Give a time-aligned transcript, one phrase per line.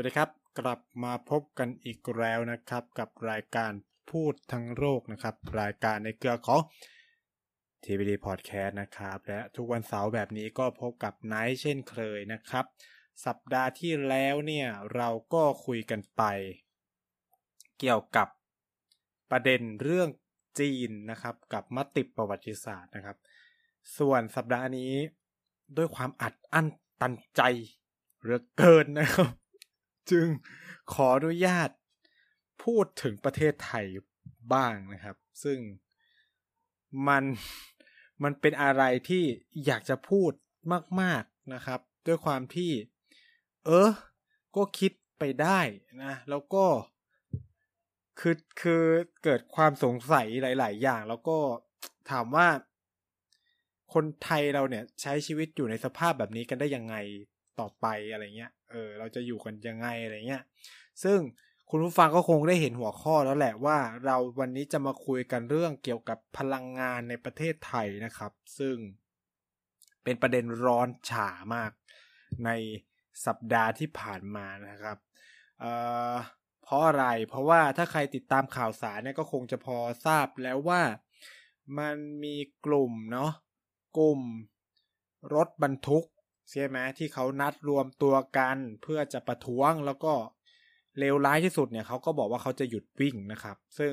[0.00, 3.72] สวัสดีครับ กลับมาพบกันอีกแล้วนะครับ กับรายการ
[4.10, 6.60] พูดทั้งโลกนะครับ รายการในเครือของ
[7.84, 12.64] TVD Podcast นะครับ และทุกวันเสาร์แบบนี้ก็พบกับไนท์เช่นเคยนะครับ
[13.26, 16.22] สัปดาห์ที่แล้วเนี่ย เราก็คุยกันไป
[17.78, 18.28] เกี่ยวกับ
[19.30, 20.08] ประเด็นเรื่อง
[20.60, 23.16] จีนนะครับ กับมติประวัติศาสตร์นะครับ
[23.98, 24.92] ส่วนสัปดาห์นี้
[25.76, 26.66] ด้วยความอัดอั้น
[27.00, 27.42] ตันใจ
[28.20, 29.39] เหลือเกินนะครับ
[30.10, 30.26] จึง
[30.92, 31.70] ขออนุญาต
[32.64, 33.86] พูดถึงประเทศไทย
[34.54, 35.58] บ้างนะครับ ซึ่ง
[37.08, 37.24] มัน
[38.22, 39.24] มันเป็นอะไรที่
[39.66, 40.32] อยากจะพูด
[41.02, 42.72] มาก ๆนะครับ ด้วยความที่
[43.66, 43.90] เออ
[44.56, 45.60] ก็คิดไปได้
[46.04, 46.64] นะ แล้วก็
[48.20, 48.82] คือคือ
[49.24, 51.38] เกิดความสงสัยหลาย ๆ อย่าง แล้วก็
[52.10, 52.48] ถามว่า
[53.94, 56.94] คนไทยเราเนี่ยใช้ชีวิตอยู่ในสภาพแบบนี้กันได้ยังไง
[57.60, 60.42] ต่อไปอะไรเงี้ย เออ เราจะอยู่กันยังไงอะไรเงี้ย
[61.02, 61.18] ซึ่ง
[61.70, 68.76] คุณผู้ฟังก็คงได้เห็นหัวข้อแล้วแหละว่าเราวันนี้จะมาคุยกันเรื่องเกี่ยวกับพลังงานในประเทศไทยนะครับ ซึ่ง
[70.04, 71.70] เป็นประเด็นร้อนฉามาก
[72.44, 72.50] ใน
[73.26, 74.98] สัปดาห์ที่ผ่านมานะครับ
[75.60, 75.72] เอ่
[76.12, 76.14] อ
[76.62, 79.76] เพราะอะไร เพราะว่าถ้าใครติดตามข่าวสารเนี่ยก็คงจะพอ
[80.06, 80.82] ทราบแล้วว่า
[81.78, 83.32] มันมีกลุ่มเนาะ
[83.98, 84.20] กลุ่ม
[85.34, 86.04] รถบรรทุก
[86.50, 90.12] ใช่ไหมที่เขานัดรวมตัวกันเพื่อจะประท้วงแล้วก็
[90.98, 93.92] เลวร้ายที่สุดเนี่ยเขาก็บอกว่าเขาจะหยุดวิ่งนะครับ ซึ่ง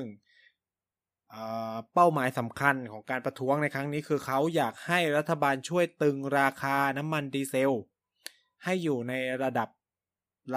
[1.94, 7.72] เป้าหมายสำคัญของการประท้วงในครั้งนี้คือเขาอยากให้รัฐบาลช่วยตึงราคาน้ำมันดีเซล
[8.64, 9.68] ให้อยู่ในระดับ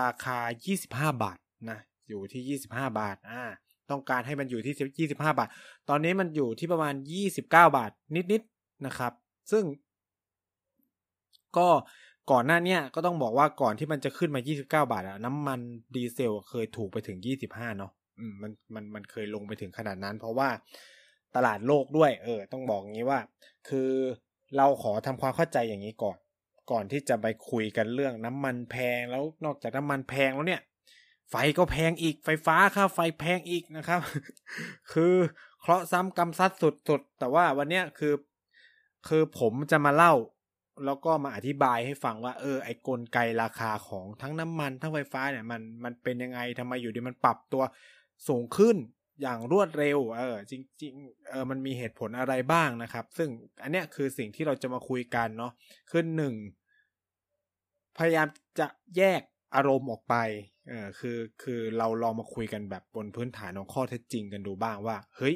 [0.01, 0.37] ราคา
[0.79, 1.37] 25 บาท
[1.69, 1.79] นะ
[2.09, 3.43] อยู่ที่ 25 บาทอ่า
[3.89, 5.49] ต้องการให้มันอยู่ที่ 25 บาท
[5.89, 7.91] ตอนนี้มันอยู่ที่ประมาณ 29 บาท
[8.31, 9.13] นิดๆนะครับ
[9.51, 9.63] ซึ่ง
[11.57, 11.67] ก็
[12.31, 15.59] ก่อนหน้านี้ก็ต้องบอกว่าก่อนที่มันจะขึ้นมา 29 บาทอะน้ำมัน
[15.95, 17.17] ดีเซลเคยถูกไปถึง
[17.47, 17.91] 25 เนาะ
[18.41, 20.49] มันมันมันเคยลงไปถึงขนาดนั้น เพราะว่า
[21.35, 23.19] ตลาดโลกด้วย เออ ต้องบอกงี้ว่า
[23.69, 23.89] คือ
[24.57, 26.17] เราขอทำความเข้าใจอย่างนี้ก่อน
[26.71, 30.61] ก่อนที่จะไปคุยกันเรื่องน้ำมันแพงแล้วนอกจากน้ำมันแพงแล้วเนี่ย
[31.29, 34.01] ไฟก็แพงอีกไฟฟ้าค่าไฟแพงอีกนะครับ
[34.93, 35.13] คือ
[35.59, 38.13] เคราะห์ซ้ำกรรมซัดสุดๆแต่ว่าวันเนี้ยคือ
[39.07, 40.13] คือผมจะมาเล่า
[40.85, 47.63] แล้วก็มาอธิบายให้ฟังว่าเออไอ้กลไกราคาของทั้งน้ำมันทั้งไฟฟ้าเนี่ยมันมันเป็นยังไงทำไมอยู่ดีมันปรับตัว
[48.27, 48.77] สูงขึ้น
[49.21, 53.29] อย่างรวดเร็วเออจริงๆเออมันมีเหตุผลอะไรบ้างนะครับ ซึ่ง
[53.63, 55.51] อันเนี้ยคือสิ่งที่เราจะมาคุยกันเนาะ
[55.89, 56.35] คือหนึ่ง
[57.97, 58.27] พยายาม
[58.59, 58.67] จะ
[58.97, 59.21] แยก
[59.55, 60.15] อารมณ์ออกไป
[60.67, 65.35] เออคือคือเราลองมาคุยกันแบบบนพื้นฐานของข้อเท็จจริงกันดูบ้างว่า เฮ้ย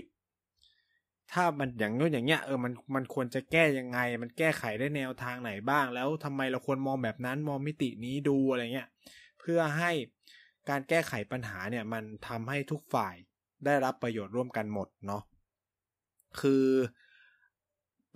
[1.33, 8.89] ถ้ามันอย่างนู้นอย่างเงี้ยเออมันมันควรจะแก้ยังไง มันแก้ไขได้แนวทางไหนบ้าง แล้วทำไมเราควรมองแบบนั้นมองมิตินี้ดูอะไรเงี้ย
[9.39, 9.91] เพื่อให้
[10.69, 13.15] การแก้ไขปัญหาเนี่ยมันทำให้ทุกฝ่าย
[13.65, 15.23] ได้รับประโยชน์ร่วมกันหมดเนาะ
[16.39, 16.65] คือ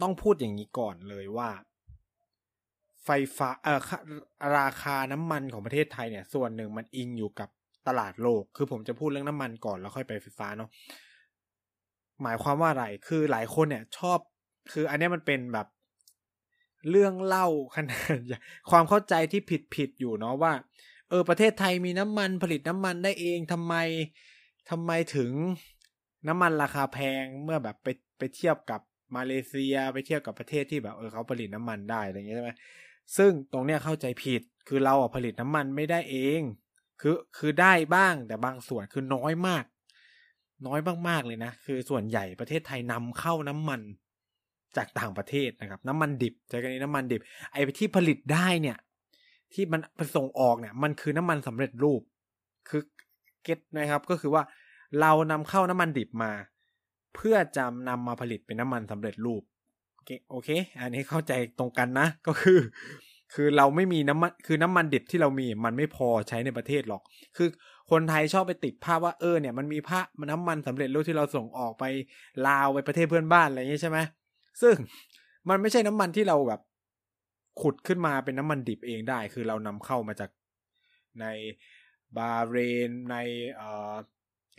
[0.01, 1.49] ต้องพูดอย่างนี้ก่อนเลยว่า
[3.05, 3.79] ไฟฟ้าเออ
[4.57, 7.49] ราคาน้ำมันของประเทศไทยเนี่ย ส่วนหนึ่งมันอิงอยู่กับ
[7.87, 10.69] ตลาดโลก คือผมจะพูดเรื่องน้ำมันก่อนแล้วค่อยไปไฟฟ้าเนาะ
[12.23, 14.19] หมายความว่าอะไร คือหลายคนเนี่ยชอบ
[14.71, 15.67] คืออันนี้มันเป็นแบบ
[16.89, 18.17] เรื่องเล่าขนาด
[18.69, 20.53] ความเข้าใจที่ผิดผิดอยู่เนาะว่า
[21.09, 23.75] เออประเทศไทยมีน้ำมันผลิตน้ำมันได้เองทำไม
[24.69, 25.31] ทำไมถึง
[26.27, 27.87] น้ำมันราคาแพงเมื่อแบบไป
[28.17, 28.81] ไปเทียบกับ
[29.15, 32.51] มาเลเซียไปเทียบกับประเทศที่แบบเออเขาผลิตน้ำมันได้อะไรอย่างเงี้ยใช่ไหม
[33.17, 36.41] ซึ่งตรงเนี้ยเข้าใจผิดคือเราผลิตน้ำมันไม่ได้เอง
[37.01, 39.63] คือคือได้บ้างแต่บางส่วนคือน้อยมาก
[40.67, 43.81] น้อยมากๆเลยนะ คือส่วนใหญ่ประเทศไทยนำเข้าน้ำมัน
[44.77, 47.21] จากต่างประเทศนะครับ น้ำมันดิบใช้กันนี้น้ำมันดิบ
[47.51, 48.77] ไอ้ที่ผลิตได้เนี่ย
[49.53, 49.81] ที่มัน
[50.15, 52.01] ส่งออกเนี่ย มันคือน้ำมันสำเร็จรูป
[52.69, 52.81] คือ
[53.43, 54.43] เก็ตนะครับ ก็คือว่า
[55.01, 56.31] เรานำเข้าน้ำมันดิบมา
[57.15, 59.41] เพื่อจะนำมาผลิตเป็นน้ำมันสำเร็จรูป
[60.29, 62.59] โอเค อันนี้เข้าใจตรงกันนะ ก็คือ
[63.33, 67.01] คือเราไม่มีน้ำมัน คือน้ำมันดิบที่เรามีมันไม่พอใช้ในประเทศหรอก
[67.37, 67.47] คือ
[67.91, 69.99] คนไทยชอบไปติดภาพว่าเออเนี่ยมันมีผ้า
[70.31, 71.83] น้ำมันสำเร็จรูปที่เราส่งออกไป
[72.47, 73.99] ลาวไปประเทศเพื่อนบ้านอะไรอย่างนี้ใช่ไหม
[74.61, 74.75] ซึ่ง
[75.49, 76.61] มันไม่ใช่น้ำมันที่เราแบบ
[77.61, 80.29] ขุดขึ้นมาเป็นน้ำมันดิบเองได้ คือเรานำเข้ามาจาก
[81.21, 81.25] ใน
[82.17, 82.57] บาเร
[82.87, 83.15] นใน
[83.55, 83.93] เอ่อ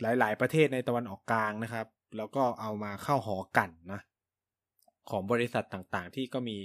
[0.01, 1.87] หลาย ๆ ประเทศในตะวันออกกลางนะครับ
[2.17, 4.01] แล้วก็เอามาเข้าหอกันนะ
[5.09, 6.57] ของบริษัทต่างๆ ที่ก็มี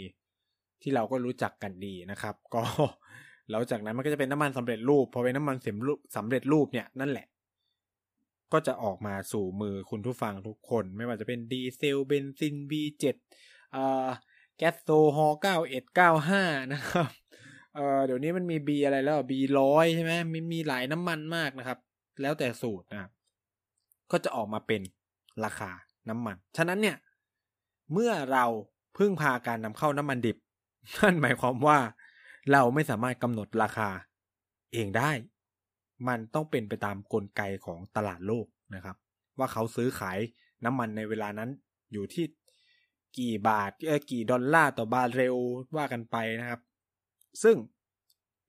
[0.82, 2.62] ที่เราก็รู้จักกันดีนะครับ ก็
[3.50, 7.26] แล้วจากนั้นมันก็จะเป็นน้ำมันสำเร็จรูปพอเป็นน้ำมันสำรูปสำเร็จรูปเนี่ยนั่นแหละ
[8.52, 13.04] ก็จะออกมาสู่มือคุณผู้ฟังทุกคน ไม่ว่าจะเป็นดีเซลเบนซิน B7
[13.74, 14.08] อ่า
[14.56, 15.38] แก๊สโซฮอล์
[16.04, 17.08] 9195 นะครับ
[17.74, 21.78] เออเดี๋ยวนี้มันมีบีอะไรแล้วบีร้อยใช่ไหมมีมีหลายน้ำมันมากนะครับ
[22.22, 23.10] แล้วแต่สูตรนะครับ
[24.10, 24.80] ก็จะออกมาเป็น
[25.44, 25.70] ราคา
[26.08, 26.96] น้ำมัน ฉะนั้นเนี่ย
[27.92, 28.44] เมื่อเรา
[28.98, 30.36] พึ่งพาการนำเข้าน้ำมันดิบ
[30.98, 31.78] นั่นหมายความว่า
[32.52, 33.88] เราไม่สามารถกำหนดราคา
[34.72, 35.10] เองได้
[36.08, 38.96] มันต้องเป็นไปตามกลไกของตลาดโลกนะครับ
[39.38, 40.18] ว่าเขาซื้อขาย
[40.64, 41.50] น้ำมันในเวลานั้น
[41.92, 42.24] อยู่ที่
[43.18, 45.36] กี่บาทเออกี่ดอลลาร์ต่อบาร์เรล
[45.76, 46.60] ว่ากันไปนะครับ
[47.42, 47.56] ซึ่ง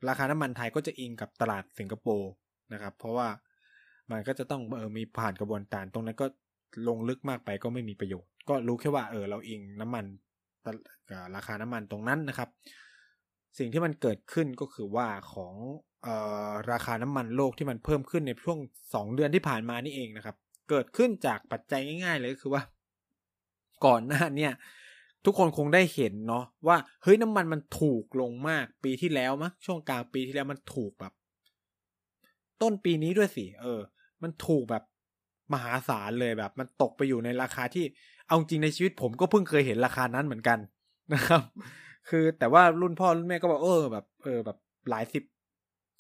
[0.08, 2.32] ราคาน้ำมันไทยก็จะอิงกับตลาดสิงคโปร์
[2.74, 3.28] นะครับ เพราะว่า
[4.12, 6.28] มันก็จะต้องเออมีผ่านกระบวนการตรงนั้นก็
[6.88, 10.06] ลงลึกมากไปก็ไม่มีประโยชน์ ก็รู้แค่ว่าเออเราอิงน้ำมัน
[11.36, 12.50] ราคาน้ำมันตรงนั้นนะครับ
[13.58, 15.54] สิ่งที่มันเกิดขึ้นก็คือว่าของ
[16.06, 16.10] อ
[16.50, 18.60] อราคาน้ำมันโลกที่มันเพิ่มขึ้นในช่วง
[18.94, 20.36] สองเดือนที่ผ่านมานี่เองนะครับ
[20.70, 22.64] เกิดขึ้นจากปัจจัยง่ายๆเลยก็คือว่า
[23.86, 24.52] ก่อนหน้าเนี่ย
[25.26, 31.14] ทุกคนคงได้เห็นเนาะว่าเฮ้ยน้ำมันมันถูกลงมาก ปีที่แล้วมั้งช่วงกลางปีที่แล้วมันถูกแบบ
[32.62, 33.82] ต้นปีนี้ด้วยสิเออ
[34.24, 34.84] มันถูกแบบ
[35.54, 37.86] มหาศาลเลยแบบ มันตกไปอยู่ในราคาที่
[38.28, 40.60] เอาจริงในชีวิตผมก็เพิ่งเคยเห็นราคานั้นเหมือนกัน
[41.14, 41.42] นะครับ
[42.10, 44.58] คือแต่ว่ารุ่นพ่อรุ่นแม่ก็บอกเออแบบเออแบบ
[44.90, 45.24] หลายสิบ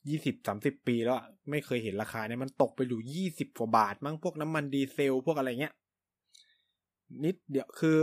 [0.09, 1.19] ยี่สิบสามสิบปีแล้ว
[1.49, 5.73] ไม่เคยเห็นราคาเนี่ยมันตกไปอยู่ยี่สิบกว่าบาท มั้งพวกน้ำมันดีเซลพวกอะไรเงี้ย
[7.23, 7.97] นิดเดียวคือ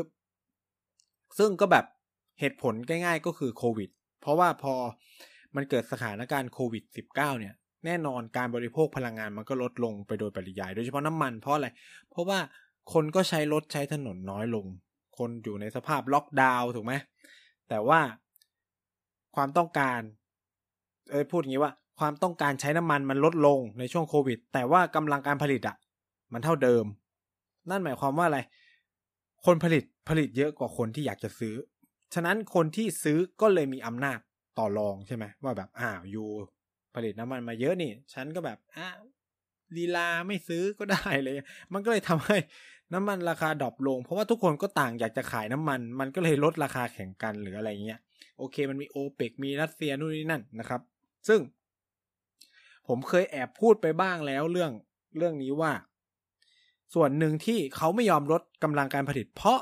[1.38, 1.84] ซึ่งก็แบบ
[2.40, 3.90] เหตุผลง่ายๆก็คือโควิด
[4.20, 4.74] เพราะว่าพอ
[5.56, 7.54] มันเกิดสถานการณ์โควิด -19 เนี่ย
[7.84, 11.68] แน่นอนการบริโภคพลังงานมันก็ลดลงไปโดยปริยาย โดยเฉพาะน้ำมันเพราะอะไร
[12.10, 12.38] เพราะว่า
[12.92, 14.66] คนก็ใช้รถใช้ถนนน้อยลง
[15.18, 16.94] คนอยู่ในสภาพล็อกดาวน์ถูกไหม
[17.68, 18.00] แต่ว่า
[19.34, 20.00] ความต้องการ
[21.10, 25.76] เออพูดอย่างนี้ว่า ความต้องการใช้น้ำมันมันลดลงในช่วงโควิด แต่ว่ากำลังการผลิตอะ่ะ
[26.32, 26.84] มันเท่าเดิม
[27.70, 28.38] นั่นหมายความว่าอะไร
[29.44, 31.54] คนผลิตผลิตเยอะกว่าคนที่อยากจะซื้อ
[32.14, 34.18] ฉะนั้นคนที่ซื้อก็เลยมีอำนาจ
[34.58, 36.24] ต่อรองใช่ไหมว่าแบบอ้าวยู
[36.94, 38.88] ผลิตน้ำมันมาเยอะนี่ ฉันก็แบบอะ
[39.76, 41.34] ลีลาไม่ซื้อก็ได้เลย
[41.72, 42.38] มันก็เลยทำให้
[42.92, 48.00] น้ำมันราคา drop ลง เพราะว่าทุกคนก็ต่างอยากจะขายน้ำมัน มันก็เลยลดราคาแข่งกันหรืออะไรเงี้ย
[48.38, 50.80] โอเค มันมีโอเปกมีรัสเซียนู่นนี่นั่นนะครับ
[51.28, 51.40] ซึ่ง
[52.88, 54.72] ผมเคยแอบพูดไปบ้างแล้วเรื่อง
[55.16, 55.72] เรื่องนี้ว่า
[56.94, 59.60] ส่วนหนึ่งที่เขาไม่ยอมลดกำลังการผลิต เพราะ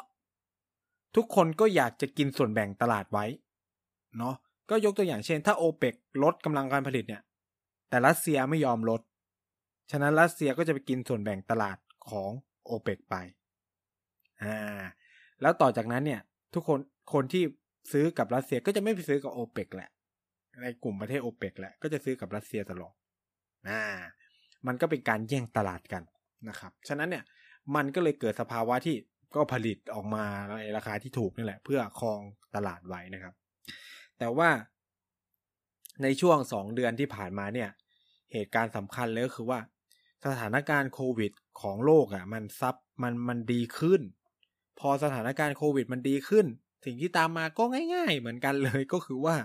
[1.16, 3.24] ทุกคนก็อยากจะกินส่วนแบ่งตลาดไว้
[4.18, 4.34] เนาะ
[4.70, 7.22] ก็ยกตัวอย่างเช่น ถ้าโอเปกลดกำลังการผลิตเนี่ย
[7.88, 9.00] แต่รัสเซียไม่ยอมลด
[9.90, 11.76] ฉะนั้นรัสเซียก็จะไปกินส่วนแบ่งตลาด
[12.10, 12.30] ของ
[12.64, 13.14] โอเปกไป
[14.42, 14.82] อ่า
[15.42, 16.20] แล้วต่อจากนั้นเนี่ย
[16.54, 16.78] ทุกคน
[17.12, 17.42] คนที่
[17.92, 19.90] ซื้อกับรัสเซียก็จะไม่ไปซื้อกับโอเปกแหละ
[20.62, 22.94] ในกลุ่มประเทศโอเปกแหละก็จะซื้อกับรัสเซียตลอด
[23.68, 23.82] อ่า
[24.66, 26.02] มันก็เป็นการแย่งตลาดกัน
[26.48, 27.24] นะครับ ฉะนั้นเนี่ย
[27.76, 28.96] มันก็เลยเกิดสภาวะที่
[29.34, 32.20] ก็ผลิตออกมาในราคาที่ถูกนี่แหละ เพื่อครอง
[32.56, 33.34] ตลาดไว้นะครับ
[34.18, 34.48] แต่ว่า
[36.02, 37.70] ในช่วงสองเดือนที่ผ่านมาเนี่ย
[38.32, 39.58] เหตุการณ์สำคัญเลยก็คือว่า
[40.26, 44.00] สถานการณ์โควิดของโลกอะ่ะ มันซับมันมันดีขึ้น
[44.80, 46.46] พอสถานการณ์โควิดมันดีขึ้น
[46.84, 47.64] สิ่งที่ตามมาก็
[47.94, 49.36] ง่าย ๆ เหมือนกันเลยก็คือว่า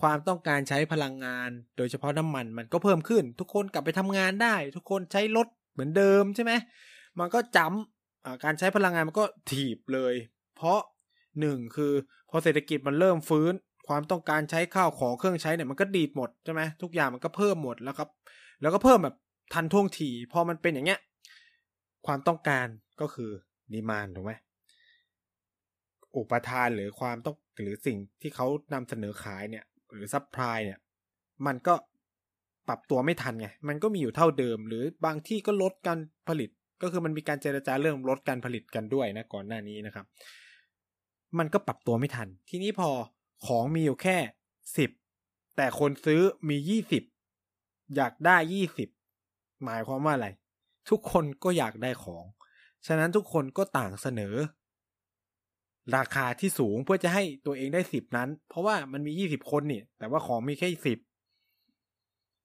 [0.00, 6.52] ความต้องการใช้พลังงาน โดยเฉพาะน้ำมันมันก็เพิ่มขึ้น ทุกคนกลับไปทำงานได้ ทุกคนใช้รถเหมือนเดิมใช่ไหม
[7.18, 10.14] มันก็จำการใช้พลังงานมันก็ถีบเลย
[10.56, 10.80] เพราะ
[11.40, 11.92] หนึ่งคือ
[12.30, 13.52] พอเศรษฐกิจมันเริ่มฟื้น
[13.88, 18.08] ความต้องการใช้ข้าวของเครื่องใช้เนี่ยมันก็ดีดหมดใช่ไหมทุกอย่างมันก็เพิ่มหมดแล้วครับ
[18.60, 19.16] แล้วก็เพิ่มแบบ
[19.52, 21.00] ทันท่วงทีพอมันเป็นอย่างเงี้ย
[22.06, 22.66] ความต้องการ
[23.00, 23.30] ก็คือ
[23.72, 24.32] demand ถูกไหม
[26.16, 30.78] อุปทานหรือความต้องหรือสิ่งที่เขานำเสนอขายเนี่ย หรือ supply เนี่ย
[31.46, 31.74] มันก็
[32.68, 36.50] ปรับตัวไม่ทันไง มันก็มีอยู่เท่าเดิม หรือบางที่ก็ลดการผลิต
[36.82, 40.06] ก็คือมันมีการเจรจาเรื่องลดการผลิตกันด้วยนะก่อนหน้านี้นะครับ
[41.38, 42.90] มันก็ปรับตัวไม่ทัน ทีนี้พอ
[43.46, 44.16] ของมีอยู่แค่
[44.76, 44.90] สิบ
[45.56, 47.02] แต่คนซื้อมียี่สิบ
[47.96, 48.88] อยากได้ยี่สิบ
[49.64, 50.28] หมายความว่าอะไร
[50.90, 52.24] ทุกคนก็อยากได้ของ
[52.86, 54.34] ฉะนั้นทุกคนก็ต่างเสนอ
[55.96, 60.98] ราคาที่สูงเพื่อจะให้ตัวเองได้สิบนั้น เพราะว่ามันมียี่สิบคนนี่แต่ว่าของมีแค่สิบ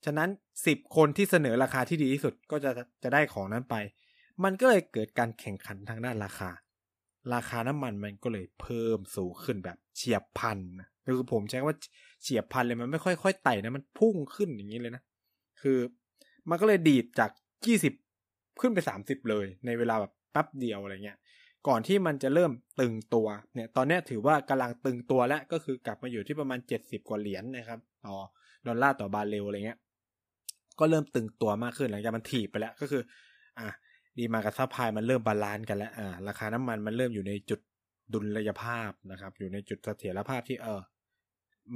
[0.05, 0.29] ฉะนั้น
[0.67, 2.71] สิบคนที่เสนอราคาที่ดีที่สุดก็จะ
[3.03, 3.75] จะได้ของนั้นไป
[4.43, 6.49] มันก็เลยเกิดการแข่งขันทางด้านราคา
[7.33, 10.59] ราคาน้ำมันมันก็เลยเพิ่มสูงขึ้นแบบเฉียบพัน
[11.05, 11.75] คือผมใช้ว่า
[12.21, 15.03] เฉียบพันเลยมันไม่ค่อยๆไต่นะมันพุ่งขึ้นอย่างนี้เลยนะ
[15.61, 15.77] คือ
[16.49, 17.31] มันก็เลยดีดจาก
[17.65, 17.93] ยี่สิบ
[18.61, 21.17] ขึ้นไปสามสิบเลย ในเวลาแบบแป๊บเดียวอะไรเงี้ย
[21.67, 28.15] ก่อนที่มันจะเริ่มตึงตัว เนี่ย ตอนนี้ถือว่ากำลังตึงตัวแล้ว ก็คือกลับมาอยู่ที่ประมาณเจ็ดสิบกว่าเหรียญนนะครับ ต่อ
[28.67, 29.79] ดอลลาร์ต่อบาร์เรลอะไรเงี้ย
[30.79, 33.01] ก็เริ่มตึงตัวมากขึ้นหลังจากมันถีบไปแล้ว ก็คือ
[33.59, 33.67] อะ
[34.17, 37.59] demand กับ supply มันเริ่ม balance กันแล้ว อ่า ราคาน้ำมันมันเริ่มอยู่ในจุด
[38.13, 40.81] ดุลยภาพนะครับ อยู่ในจุดเสถียรภาพที่เออ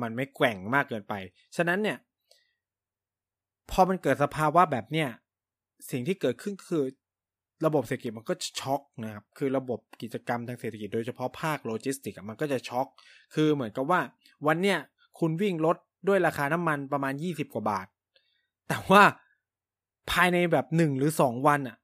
[0.01, 1.13] มันไม่แกว่งมากเกินไป
[1.57, 1.97] ฉะนั้นเนี่ย
[3.71, 5.09] พอมันเกิดสภาวะแบบเนี้ย
[5.91, 6.83] สิ่งที่เกิดขึ้นคือ
[7.65, 12.87] ระบบเศรษฐกิจมันก็ช็อกนะครับ คือระบบกิจกรรมทางเศรษฐกิจโดยเฉพาะภาคโลจิสติกส์มันก็จะช็อก
[13.35, 14.01] คือเหมือนกับว่า
[14.47, 14.77] วันเนี้ย
[15.19, 17.87] คุณวิ่งรถด้วยราคาน้ำมันประมาณยี่สิบกว่าบาท
[18.67, 19.03] แต่ว่า
[20.11, 21.77] ภายในแบบหนึ่งหรือสองวันอะ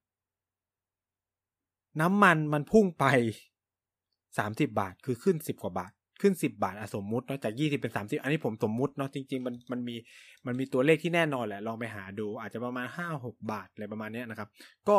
[2.02, 3.06] น้ำมันมันพุ่งไป
[4.38, 5.92] สามสิบบาทคือขึ้นสิบกว่าบาท
[6.22, 9.96] ขึ้นสิบาทอสมมุติเนาะจากยี่สิบเป็นสามสิบอันนี้ผมสมมุติเนาะจริงๆมันมันมี
[10.46, 14.50] มันมีตัวเลขที่แน่นอนแหละลองไปหาดูอาจจะประมาณห้าหกบาทอะไรประมาณนี้นะครับ
[14.90, 14.98] ก็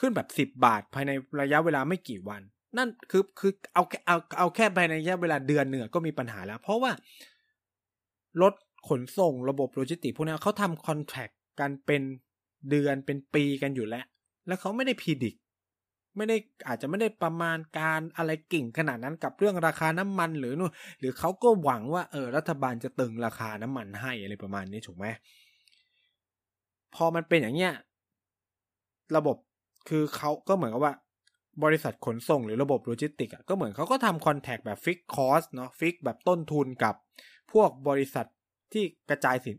[0.00, 2.42] ขึ้นแบบสิบบาทภายในระยะเวลาไม่กี่วัน
[2.78, 6.92] นั่นคือคือเอาเอาเอาแค่ภายในระยะเวลาเดือนหนึ่งก็มีปัญหาแล้ว เพราะว่า
[8.42, 8.54] รถ
[8.88, 11.28] ขนส่งระบบโลจิสติกพวกนี้เขาทำ contract
[11.60, 12.02] กันเป็น
[12.70, 14.04] เดือนเป็นปีกันอยู่แล้ว
[14.46, 15.34] แล้วเขาไม่ได้ predict
[16.16, 16.36] ไม่ได้
[16.68, 25.06] อาจจะไม่ได้ประมาณการอะไรกิ่งขนาดนั้นกับเรื่องราคาน้ำมันหรือนู่นหรือเขาก็หวังว่าเออรัฐบาลจะตรึงราคาน้ำมันให้อะไรประมาณนี้ถูกไหม
[26.94, 27.72] พอมันเป็นอย่างเนี้ย
[29.16, 29.36] ระบบ
[29.88, 30.94] คือเขาก็เหมือนกับว่า
[31.64, 36.94] บริษัทขนส่งหรือระบบโลจิสติกอะก็เหมือนเขาก็ทำ contract แบบ fix cost เนาะ fix แบบต้นทุนกับ
[37.52, 38.26] พวกบริษัท
[38.72, 39.56] ที่กระจายสิน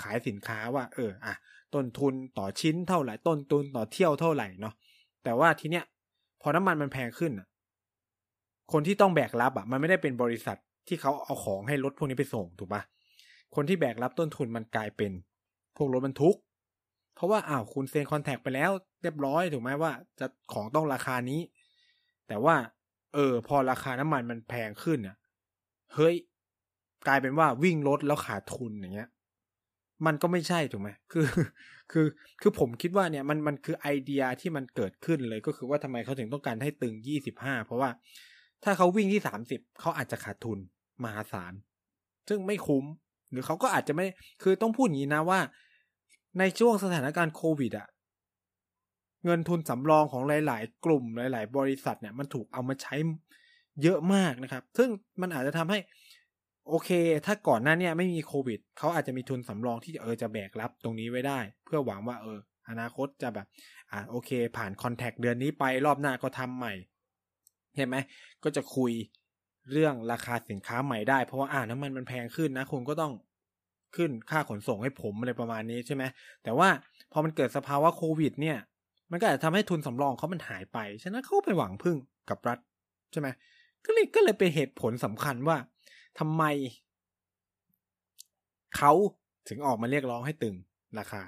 [0.00, 1.34] ขายสินค้าว่า เอออะ
[1.74, 4.74] ต้นทุนต่อชิ้นเท่าไหร่ต้นทุนต่อเที่ยวเท่าไหร่เนาะ
[5.24, 5.84] แต่ว่าทีเนี้ย
[6.42, 7.32] พอน้ำมันมันแพงขึ้น
[8.72, 12.82] คนที่ต้องแบกรับอะ มันไม่ได้เป็นบริษัทที่เขาเอาของให้รถพวกนี้ไปส่งถูกปะ
[13.54, 15.12] คนที่แบกรับต้นทุนมันกลายเป็น
[15.76, 16.36] พวกรถบรรทุก
[17.14, 18.70] เพราะว่าอ้าวคุณเซ็นคอนแทคไปแล้ว
[19.02, 21.40] เรียบร้อยถูกไหมว่า จะของต้องราคานี้
[22.28, 22.56] แต่ว่า
[23.14, 25.16] เออ พอราคาน้ำมันมันแพงขึ้นอะ
[25.94, 26.14] เฮ้ย
[27.06, 29.08] กลายเป็นว่าวิ่งรถแล้วขาดทุนอย่างเงี้ย
[30.06, 31.26] มันก็ไม่ใช่ถูกไหมคือ
[31.92, 32.06] คือ
[32.40, 37.90] คือผมคิดว่าเนี่ยมันมันคือไอเดียที่มันเกิดขึ้นเลยก็คือว่าทำไมเขาถึงต้องการให้ตึงยี่สิบห้าเพราะว่า
[38.64, 40.58] ถ้าเขาวิ่งที่สามสิบเขาอาจจะขาดทุน
[41.04, 41.52] มหาศาล
[42.28, 42.84] ซึ่งไม่คุ้ม
[43.30, 44.06] หรือเขาก็อาจจะไม่
[44.42, 45.40] คือต้องพูดอย่างนี้นะว่า
[46.38, 47.88] ในช่วงสถานการณ์โควิดอะ
[49.24, 52.94] เงินทุนสำรองของหลาย ๆ กลุ่มหลาย ๆ บริษัทเนี่ยมันถูกเอามาใช้
[53.82, 54.88] เยอะมากนะครับ ซึ่ง
[55.20, 55.78] มันอาจจะทำให้
[56.68, 56.90] โอเค
[57.26, 63.46] ถ้าก่อนหน้าเนี้ไม่มีโควิดเขาอาจจะมีทุนสำรองที่เออจะแบกรับตรงนี้ไว้ได้ เพื่อหวังว่าเออ อนาคตจะแบบ
[63.92, 66.74] อ่าโอเค ผ่านคอนแทคเดือนนี้ไปรอบหน้าก็ทำใหม่
[67.76, 67.96] เห็นไหม
[68.44, 68.92] ก็จะคุย
[69.72, 73.12] เรื่องราคาสินค้าใหม่ได้ เพราะว่าอ่าน้ำมันมันแพงขึ้นนะคุณก็ต้อง
[73.96, 76.04] ขึ้นค่าขนส่งให้ผมอะไรประมาณนี้ใช่ไหม
[76.44, 76.68] แต่ว่า
[77.12, 78.58] พอมันเกิดสภาวะโควิด เนี่ย
[79.10, 81.96] มันก็อาจจะทำให้ทุนสำรองเขามันหายไป ฉะนั้นเขาไปหวังพึ่ง
[82.30, 82.58] กับรัฐ
[83.12, 83.28] ใช่ไหม
[83.84, 85.56] ก็เลยก็เลยเป็นเหตุผลสำคัญว่า
[86.18, 86.44] ทำไม
[88.76, 88.92] เขา
[89.48, 90.56] ถึงออกมาเรียกร้องให้ตึง
[90.98, 91.22] ราคา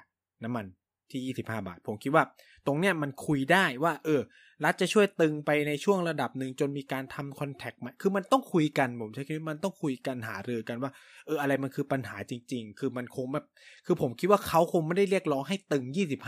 [0.44, 0.66] น้ำมัน
[1.10, 2.24] ที่ 25 บาท ผมคิดว่า
[2.66, 4.20] ตรงเนี้ยมันคุยได้ว่า เออ
[4.64, 10.90] รัฐจะช่วยตึงไปในช่วงระดับหนึ่งจนมีการทำคอนแทคใหม่คือมันต้องคุยกัน ผมใช้คำว่ามันต้องคุยกันหารือกันว่า
[11.26, 13.46] เออ อะไรมันคือปัญหาจริง ๆ คือมันคงแบบ
[13.86, 15.84] คือผมคิดว่าเขาคงไม่ได้เรียกร้องให้ตึง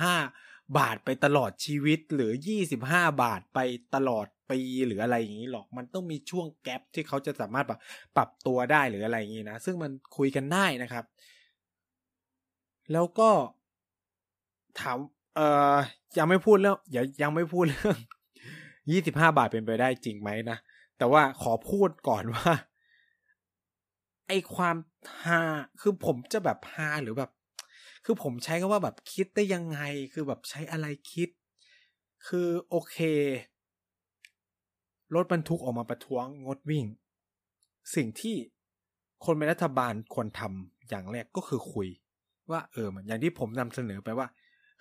[0.07, 2.32] 25 บาทไปตลอดชีวิตหรือ
[2.74, 3.58] 25 บาทไป
[3.94, 7.80] ตลอดปีหรืออะไรอย่างนี้หรอกมันต้องมีช่วงแกลบที่เขาจะสามารถแบบ
[8.16, 11.04] ปรับตัวได้หรืออะไรอย่างนี้นะ ซึ่งมันคุยกันได้นะครับ
[12.92, 13.30] แล้วก็
[14.80, 14.98] ถาม
[15.36, 15.76] เอ่อ
[16.18, 17.98] ยังไม่พูดเรื่องอย่ายังไม่พูดเรื่อง
[18.90, 20.58] ยี่สิบห้าบาทเป็นไปได้จริงไหมนะ
[20.98, 22.52] แต่ว่าขอพูดก่อนว่า
[24.28, 24.76] ไอความ
[25.24, 25.40] ฮา
[25.80, 27.30] คือผมจะแบบฮาหรือแบบ
[28.04, 29.78] คือผมใช้คำว่าแบบคิดได้ยังไง
[30.12, 31.28] คือแบบใช้อะไรคิด
[32.26, 32.97] คือโอเค
[35.14, 36.85] รถบรรทุกออกมาประท้วงงดวิ่ง
[37.94, 38.37] สิ่งที่
[39.25, 41.88] คนเป็นรัฐบาลควรทำอย่างแรกก็คือคุย
[42.50, 44.26] ว่าเอออย่างที่ผมนำเสนอไปว่า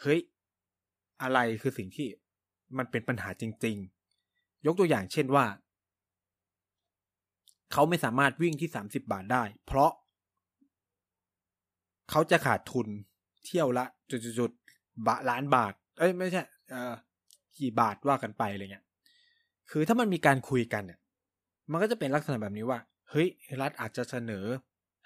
[0.01, 0.19] เฮ้ย
[1.21, 2.07] อะไรคือสิ่งที่
[2.77, 3.77] มันเป็นปัญหาจริง
[4.21, 5.45] ๆ ยกตัวอย่างเช่นว่า
[7.71, 9.91] เขาไม่สามารถวิ่งที่สามสิบบาทได้ เพราะ
[12.09, 12.87] เขาจะขาดทุน
[13.45, 16.93] เที่ยวละจุดๆบาล้านบาท เอ้ยไม่ใช่เออ
[17.57, 18.85] กี่บาทว่ากันไปอะไรเงี้ย
[19.69, 20.99] คือถ้ามันมีการคุยกันเนี่ย
[21.71, 22.79] มันก็จะเป็นลักษณะแบบนี้ว่า
[23.09, 23.27] เฮ้ย
[23.61, 24.45] รัฐอาจจะเสนอ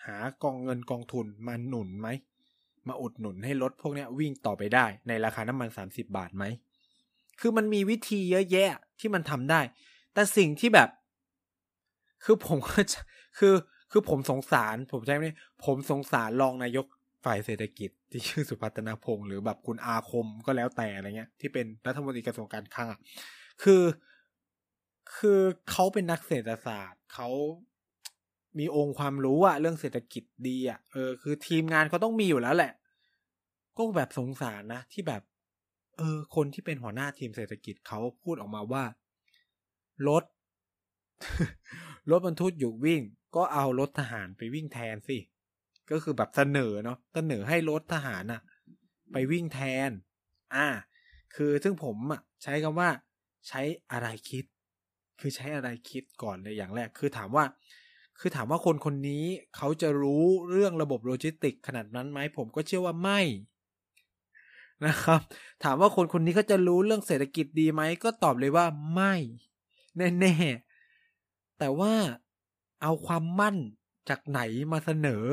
[0.05, 2.07] หากองเงินกองทุนมาหนุนไหม
[2.87, 6.43] มาอุดหนุนให้รถพวกนี้วิ่งต่อไปได้ในราคาน้ำมันสามสิบาทไหม
[7.39, 8.67] คือมันมีวิธีเยอะแยะ
[8.99, 9.61] ที่มันทำได้
[10.13, 10.89] แต่สิ่งที่แบบ
[12.23, 12.99] คือผมก็จะ
[13.37, 13.53] คือ
[13.91, 15.25] คือผมสงสาร ผมใช่ไหม
[15.65, 16.85] ผมสงสารรองนายก
[17.25, 22.99] ฝ่ายเศรษฐกิจที่ชื่อสุพัฒนาพงศ์หรือแบบคุณอาคมก็แล้วแต่อะไรเงี้ย ที่เป็นรัฐมนตรีกระทรวงการคลังอะ
[23.63, 23.83] คือ
[25.15, 25.39] คือ
[25.71, 27.29] เขาเป็นนักเศรษฐศาสตร์เขา
[28.59, 32.71] มีองค์ความรู้อะเรื่องเศรษฐกิจดีอะเออคือทีมงานเขาต้องมีอยู่แล้วแหละ
[33.77, 35.21] ก็แบบสงสารนะ ที่แบบ
[35.97, 38.83] เออ คนที่เป็นหัวหน้าทีมเศรษฐกิจเขาพูดออกมาว่า
[40.07, 40.23] รถ
[42.11, 43.01] รถบรรทุกอยู่วิ่ง
[43.35, 45.17] ก็เอารถทหารไปวิ่งแทนสิ
[45.91, 48.41] ก็คือแบบเสนอเนาะเสนอให้รถทหารอะ
[49.11, 49.89] ไปวิ่งแทน
[50.55, 50.67] อ่า
[51.35, 52.89] คือซึ่งผมอะใช้คำว่า
[53.47, 53.61] ใช้
[53.91, 54.45] อะไรคิด
[55.19, 57.45] คือใช้อะไรคิดก่อนเลยอย่างแรก คือถามว่า
[58.19, 59.25] คือถามว่าคนคนนี้
[59.55, 63.19] เขาจะรู้เรื่องระบบโลจิสติกขนาดนั้นไหมผมก็เชื่อว่าไม่
[64.85, 65.21] นะครับ
[65.63, 68.65] ถามว่าคนคนนี้เขาจะรู้เรื่องเศรษฐกิจดีไหมก็ตอบเลยว่า
[68.95, 69.13] ไม่
[69.97, 71.93] แน่ๆแต่ว่า
[72.81, 73.57] เอาความมั่น
[74.09, 75.25] จากไหนมาเสนอ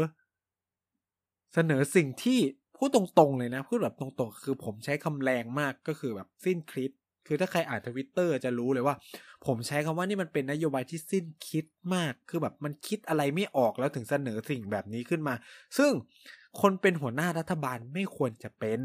[1.54, 2.38] เสนอสิ่งที่
[2.76, 6.90] พูดตรงๆเลยนะ พูดแบบตรงๆ คือผมใช้คำแรงมากก็คือแบบสิ้นคิด
[7.26, 8.94] คือถ้าใครอ่านทวิตเตอร์จะรู้เลยว่า
[9.46, 15.34] ผมใช้คำว่านี่มันเป็นนโยบายที่สิ้นคิดมาก คือแบบมันคิดอะไรไม่ออกแล้วถึงเสนอสิ่งแบบนี้ขึ้นมา
[15.78, 15.92] ซึ่ง
[16.60, 18.80] คนเป็นหัวหน้ารัฐบาลไม่ควรจะเป็น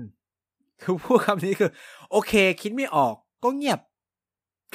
[0.82, 1.72] คือพูดคำนี้คือ
[2.12, 3.80] โอเค คิดไม่ออกก็เงียบ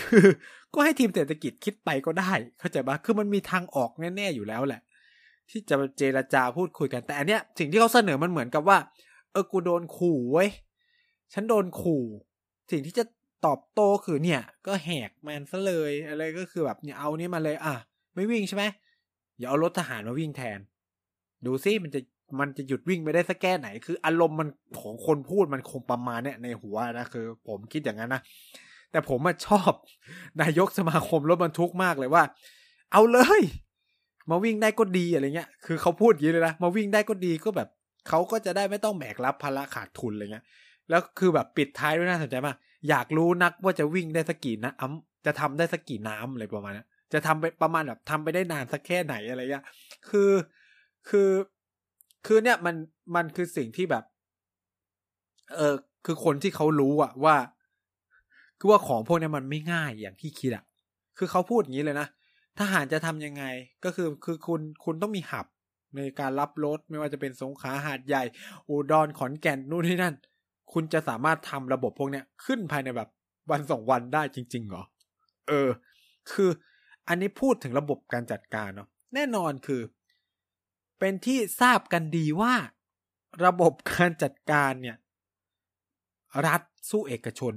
[0.00, 0.26] คือ
[0.74, 4.80] ก็ให้ทีมเศรษฐกิจคิดไปก็ได้ เข้าใจปะคือมันมีทางออกแน่ๆอยู่แล้วแหละ
[5.52, 8.78] ที่จะเจรจาพูดคุยกันแต่อันเนี้ยสิ่งที่เขาเสนอมันเหมือนกับว่า
[9.32, 10.50] เออกูโดนขู่เว้ย
[11.32, 12.04] ฉันโดนขู่
[12.70, 13.04] สิ่งที่จะ
[13.46, 17.74] ตอบโต้คือเนี่ย ก็แหกมันซะเลยอะไรก็คือแบบเนี่ยเอานี้มาเลย อะ
[18.14, 18.64] ไม่วิ่งใช่ไหม
[19.38, 20.58] อย่าเอารถทหารมาวิ่งแทน
[21.46, 22.00] ดูซิมันจะ
[22.40, 24.48] มันจะหยุดวิ่งไปได้สักแค่ไหน คือ อารมณ์มัน
[24.80, 28.22] ของคนพูดมันคงประมาณเนี่ยในหัวนะคือ ผมคิดอย่างนั้นนะ
[28.90, 29.72] แต่ผมชอบ
[30.40, 32.22] นายกสมาคมรถบรรทุกมากเลยว่า
[32.92, 33.42] เอาเลย
[34.30, 37.68] มาวิ่งได้ก็ดีอะไรเงี้ย คือเขาพูดอย่างนี้เลยนะ มาวิ่งได้ก็ดีก็แบบ
[38.08, 40.44] เขาก็จะได้ไม่ต้องแบกรับภาระขาดทุนอะไรเงี้ย
[40.90, 42.56] แล้วคือแบบปิดท้ายด้วยน่าสนใจมาก
[42.88, 49.64] อยากรู้นักว่าจะวิ่งได้สักกี่นะอ้ำจะทำได้สักกี่น้ำอะไรประมาณนี้จะทำไปประมาณแบบทำไปได้นานสักแค่ไหนอะไรเงี้ย
[50.08, 50.30] คือ
[51.08, 51.30] คือ
[52.26, 52.74] คือเนี่ยมัน
[53.16, 54.04] มันคือสิ่งที่แบบ
[55.56, 55.74] เออ
[56.06, 57.36] คือคนที่เขารู้อะว่า
[58.58, 60.64] คือว่าของพวกนี้มันไม่ง่ายอย่างที่คิดอะ
[61.18, 62.08] คือเขาพูดอย่างนี้เลยนะ
[62.58, 63.44] ทหารจะทำยังไง
[63.84, 65.46] ก็คือคือคุณคุณต้องมีหับ
[65.96, 68.22] ในการรับรถไม่ว่าจะเป็นสงขาหาดใหญ่
[68.68, 70.14] อุดรขอนแก่นนู่นนี่นั่น
[70.72, 73.08] คุณจะสามารถทำระบบพวกเนี้ยขึ้นภายในแบบ
[73.50, 74.82] วันสองวันได้จริงๆเหรอ
[75.48, 75.70] เออ
[76.32, 76.50] คือ
[77.08, 79.82] อันนี้พูดถึงระบบการจัดการเนาะแน่นอนคือ
[80.98, 82.54] เป็นที่ทราบกันดีว่า
[83.46, 84.96] ระบบการจัดการเนี่ย
[86.46, 87.54] รัฐสู้เอกชน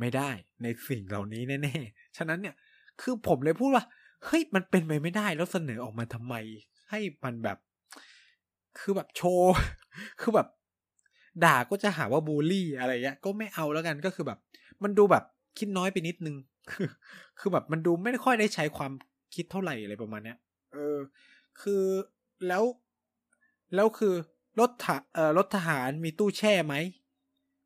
[0.00, 0.30] ไม่ได้
[0.62, 2.54] ในสิ่งเหล่านี้แน่ๆ ฉะนั้นเนี่ย
[3.00, 3.84] คือผมเลยพูดว่า
[4.24, 6.34] เฮ้ยมันเป็นไปไม่ได้แล้วเสนอออกมาทำไม
[6.90, 7.58] ให้มันแบบ
[8.78, 9.54] คือแบบโชว์
[10.20, 10.48] คือแบบ
[11.44, 14.38] ด่าก็จะหาว่าบูลลี่อะไรเงี้ย ก็ไม่เอาแล้วกันก็คือแบบ
[14.82, 15.24] มันดูแบบ
[15.58, 16.36] คิดน้อยไปนิดนึง
[16.70, 16.88] คือ
[17.38, 18.92] คือแบบมันดูไม่ค่อยได้ใช้ความ
[19.34, 20.38] คิดเท่าไหร่อะไรประมาณเนี้ย
[20.72, 20.98] เออ
[21.60, 21.84] คือ
[22.48, 22.64] แล้ว
[23.74, 24.14] แล้วคือ
[24.60, 26.74] รถถเอ่อรถทหารมีตู้แช่ไหม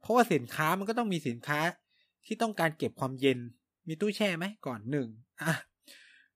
[0.01, 1.61] เพราะว่าสินค้ามันก็ต้องมีสินค้า
[2.27, 3.38] ที่ต้องการเก็บความเย็น
[3.88, 5.09] มีตู้แช่ไหมก่อนหนึ่ง
[5.43, 5.55] อะ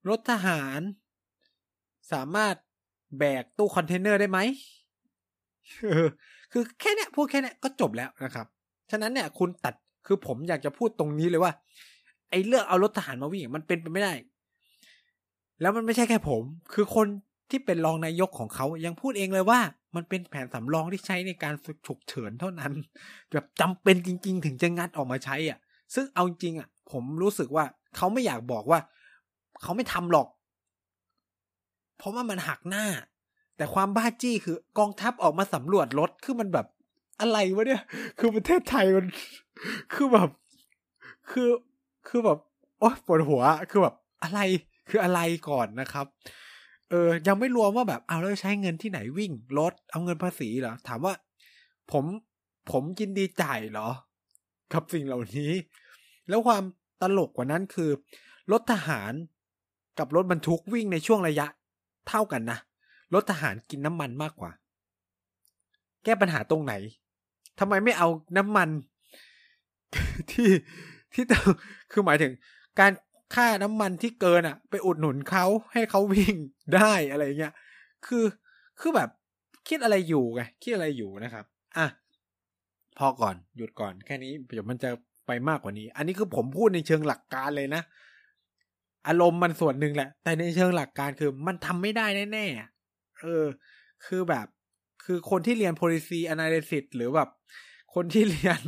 [0.09, 0.81] รถทหาร
[2.13, 2.55] สามารถ
[3.19, 4.39] แบกตู้คอนเทนเนอร์ได้ไหม
[6.53, 8.47] คือแค่เนี้ยพูดแค่เนี้ยก็จบแล้วนะครับ
[8.91, 9.75] ฉะนั้นเนี่ยคุณตัด
[10.07, 11.53] คือผมอยากจะพูดตรงนี้เลยว่า
[12.31, 14.13] ไอ้เรื่องเอารถทหารมาวิ่งมันเป็นไปไม่ได้
[15.61, 16.43] แล้วมันไม่ใช่แค่ผม
[16.75, 17.07] คือคน
[17.51, 19.61] ที่เป็นรองนายกของเขายังพูดเองเลยว่า
[19.97, 21.55] มันเป็นแผนสำรองที่ใช้ในการ
[21.87, 22.73] ฉุกเฉินเท่านั้น
[23.33, 25.59] แบบจำเป็นจริง ๆ ถึงจะงัดออกมาใช้อะ
[25.95, 27.65] ซึ่งเอาจริงอะ ผมรู้สึกว่า
[27.97, 28.79] เขาไม่อยากบอกว่า
[29.63, 30.29] เขาไม่ทำหรอก
[31.99, 32.85] เพราะว่ามันหักหน้า
[33.57, 36.67] แต่ความบ้าจี้คือกองทัพออกมาสำรวจรถคือมันแบบ
[37.21, 37.83] อะไรวะเนี่ย
[38.19, 39.07] คือประเทศไทยมัน
[39.95, 40.29] คือแบบ
[41.31, 41.49] คือ
[42.09, 42.39] คือแบบ
[42.81, 44.41] โอ๊ยปวดหัว คือแบบอะไร
[44.89, 46.07] คืออะไรก่อนนะครับ
[46.91, 51.15] เออ ยังไม่รวมว่าแบบเอาแล้วใช้เงินที่ไหนวิ่งรถเอาเงินภาษีเหรอถามว่า
[51.93, 52.05] ผม
[52.71, 53.89] ผมยินดีจ่ายเหรอ
[54.73, 55.53] กับสิ่งเหล่านี้
[56.29, 56.63] แล้วความ
[57.03, 57.91] ตลกกว่านั้นคือ
[58.53, 59.13] รถทหาร
[59.99, 61.47] กับรถบรรทุกวิ่งในช่วงระยะ
[62.09, 62.59] เท่ากันนะ
[63.15, 64.51] รถทหารกินน้ำมันมากกว่า
[66.05, 66.75] แก้ปัญหาตรงไหน
[67.59, 68.69] ทำไมไม่เอาน้ำมัน
[70.31, 70.49] ที่
[71.13, 71.25] ที่
[71.93, 72.33] คือหมายถึง
[72.81, 72.93] การ
[73.35, 76.35] ค่าน้ำมันที่เกินอะ ไปอุดหนุนเขาให้เขาวิ่ง
[76.75, 77.55] ได้อะไรเงี้ย
[78.07, 78.25] คือ
[78.81, 79.11] คือแบบ
[79.69, 81.45] คิดอะไรอยู่ไงคิดอะไรอยู่นะครับ
[81.77, 81.87] อะ
[82.99, 84.91] พอก่อนหยุดก่อนแค่นี้เดี๋ยวมันจะ
[85.27, 87.83] ไปมากกว่านี้ อันนี้คือผมพูดในเชิงหลักการเลยนะ
[89.07, 93.45] อารมณ์มันส่วนหนึ่งแหละ แต่ในเชิงหลักการคือมันทำไม่ได้แน่ๆ เออ
[94.07, 94.47] คือแบบ
[95.05, 97.29] คือคนที่เรียน policy analysis หรือแบบ
[97.95, 98.61] คนที่เรียน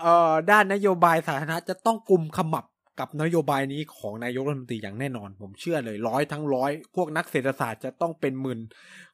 [0.00, 2.66] เอ่อ ด้านนโยบายสาธารณะจะต้องกลุ่มขมับ
[3.00, 8.60] กับนโยบายนี้ของนายกรัฐมนตรีอย่างแน่นอน ผมเชื่อเลยร้อยทั้งร้อย พวกนักเศรษฐศาสตร์จะต้องเป็นหมื่น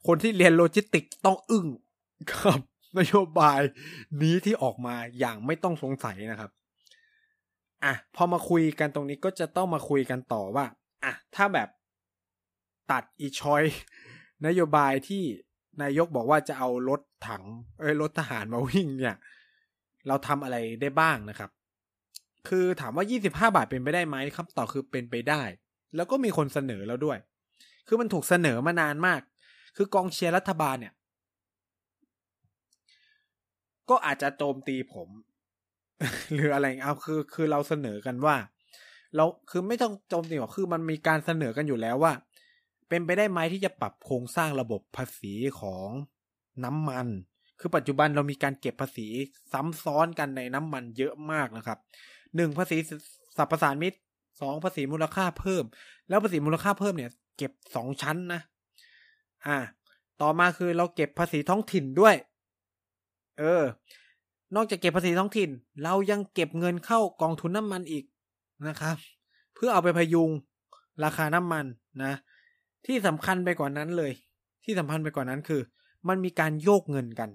[0.07, 1.67] คนที่เรียนโลจิสติกต้องอึ้ง
[2.31, 2.59] กับ
[2.99, 3.61] นโยบาย
[4.23, 6.51] นี้ที่ออกมาอย่างไม่ต้องสงสัยนะครับ
[7.85, 10.67] อะพอมาคุยกันตรงนี้ก็จะต้องมาคุยกันต่อว่า
[11.05, 11.69] อะถ้าแบบ
[12.91, 13.63] ตัดอี choice
[14.47, 15.23] นโยบายที่
[15.83, 17.45] นายกบอกว่าจะเอารถถัง
[17.81, 19.17] เอ้ยรถทหารมาวิ่งเนี่ย
[20.09, 21.51] เราทำอะไรได้บ้างนะครับ
[22.49, 25.43] คือถามว่า 25 บาทเป็นไปได้ไหมคำตอบคือเป็นไปได้
[25.97, 27.19] แล้วก็มีคนเสนอแล้วด้วย
[27.87, 29.21] คือมันถูกเสนอมานานมาก
[29.77, 30.95] คือกองเชียร์รัฐบาลเนี่ย
[33.91, 35.09] ก็อาจจะโจมตีผม
[36.33, 38.37] หรืออะไรเอาคือคือเราเสนอกันว่า
[39.17, 42.13] เราคือไม่ต้องโจมตีหรอกคือมันมีการเสนอกันอยู่แล้วว่า
[42.89, 45.89] เป็นไปได้ไหมที่จะปรับโครงสร้างระบบภาษีของ
[46.65, 47.07] น้ำมัน
[47.61, 49.07] คือปัจจุบันเรามีการเก็บภาษี
[49.53, 51.79] ซ้ำซ้อนกันในน้ำมันเยอะมากนะครับ
[52.37, 52.77] หนึ่งภาษี
[53.37, 53.99] สรรพสานมิตร
[54.41, 55.65] สองภาษีมูลค่าเพิ่ม
[56.09, 58.41] แล้วภาษีมูลค่าเพิ่มเนี่ย เก็บสองชั้นนะ
[59.47, 59.59] อ่า
[60.21, 62.15] ต่อมาคือเราเก็บภาษีท้องถิ่นด้วย
[63.39, 63.63] เออ
[64.55, 65.51] นอกจากเก็บภาษีท้องถิ่น
[65.83, 68.05] เรายังเก็บเงินเข้ากองทุนน้ำมันอีก
[68.69, 68.97] นะครับ
[69.55, 70.31] เพื่อเอาไปพยุง
[71.05, 71.65] ราคาน้ำมัน
[72.05, 72.15] นะ
[72.87, 74.13] ที่สำคัญไปกว่านั้นเลย
[74.65, 75.61] ที่สำคัญไปกว่านั้นคือ
[76.09, 77.31] มันมีการโยกเงินกัน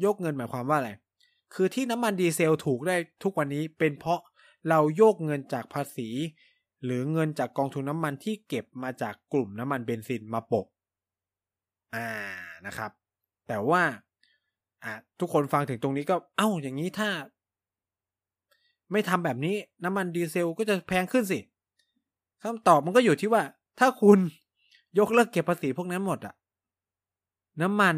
[0.00, 0.90] โยกเงินหมายความว่าอะไร
[1.54, 4.20] คือที่น้ำมันดีเซลถูกได้ทุกวันนี้เป็นเพราะ
[4.68, 6.08] เราโยกเงินจากภาษี
[6.84, 10.66] หรือเงินจากกองทุนน้ำมันที่เก็บมาจากกลุ่มน้ำมันเบนซินมาปก
[11.94, 12.08] อ่า
[12.66, 12.90] นะครับ
[13.48, 13.82] แต่ว่า
[14.84, 17.10] อ่าทุกคนฟังถึงตรงนี้ก็เอ้าอย่างนี้ถ้า
[18.92, 21.38] ไม่ทำแบบนี้น้ำมันดีเซลก็จะแพงขึ้นสิ
[22.42, 23.42] คำตอบมันก็อยู่ที่ว่า
[23.78, 24.18] ถ้าคุณ
[24.98, 26.34] ยกเลิกเก็บภาษีพวกนั้นหมดอะ
[27.62, 27.96] น้ำมัน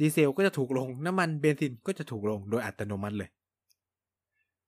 [0.00, 3.30] ดีเซลก็จะถูกลง น้ำมันเบนซินก็จะถูกลงโดยอัตโนมัติเลย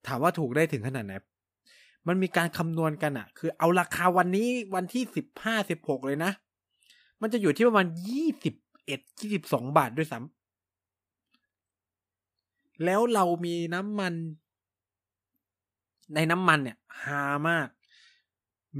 [0.06, 1.12] ถามว่าถูกได้ถึงขนาดไหน
[2.08, 6.30] มันมีการคำนวณกันอะคือเอาราคาวันนี้วันที่สิบห้าสิบหกเลยนะ
[7.20, 8.54] มันจะอยู่ที่ประมาณยี่สิบ
[8.86, 10.41] เอ็ดยี่สิบสองบาทด้วยซ้ำ
[12.84, 14.14] แล้วเรามีน้ำมัน
[16.14, 17.68] ในน้ำมันเนี่ยหามาก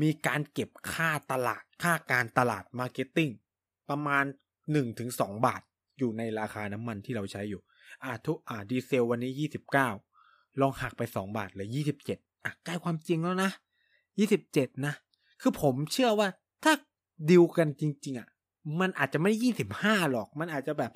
[0.02, 3.30] มีการเก็บค่าตลาด ค่าการตลาด marketing
[3.90, 4.24] ประมาณ
[4.72, 5.62] หนึ่งถึงสองบาท
[5.98, 7.60] อยู่ในราคาน้ำมันที่เราใช้อยู่
[8.04, 9.88] อ่าทุกอ่าดีเซลวันนี้ยี่สิบเก้า
[10.60, 13.50] ลองหักไปสองบาทเลยยี่สิบเจ็ดอะใกล้ความจริงแล้วนะ
[14.18, 14.94] ยี่สิบเจ็ดนะ
[15.40, 16.28] คือผมเชื่อว่า
[16.64, 16.72] ถ้า
[17.30, 18.28] ดิวกันจริง ๆ อะ
[18.80, 20.92] มันอาจจะไม่ยี่สิบห้าหรอก มันอาจจะแบบ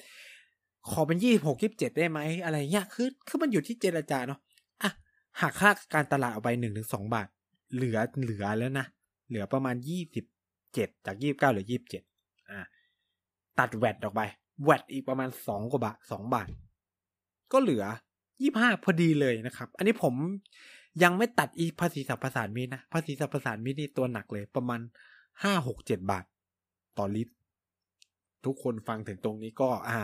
[0.90, 4.40] ขอเป็นยี่สิบหกยี่สิบเจ็ดได้ไหมอะไรเงี้ยคือคือมันอยู่ที่เจรจาเนาะ
[4.82, 4.90] อะ
[5.40, 7.28] หักค่าการตลาดออกไปหนึ่งถึงสองบาท
[7.74, 8.86] เหลือเหลือแล้วนะ
[9.28, 10.26] เหลือประมาณยี่สิบ
[10.74, 12.02] เจ็ดจากยี่บเก้าเหลือยี่บเจ็ด
[12.50, 12.58] อ่า
[13.58, 14.20] ตัดแวดออกไป
[14.64, 16.48] แวดอีกประมาณสองกว่าบาทสองบาท
[17.52, 17.84] ก็เหลือ
[18.42, 20.14] ยี่ห้าพอดีเลยนะครับ อันนี้ผม
[21.02, 24.80] ยังไม่ตัดอีภาษีสรรพสานมิตนะ ภาษีสรรพสานมิตนี่ตัวหนักเลย ประมาณ
[25.42, 26.24] ห้าหกเจ็ดบาท
[26.98, 27.34] ต่อลิตร
[28.44, 29.98] ทุกคนฟังถึงตรงนี้ก็อ่า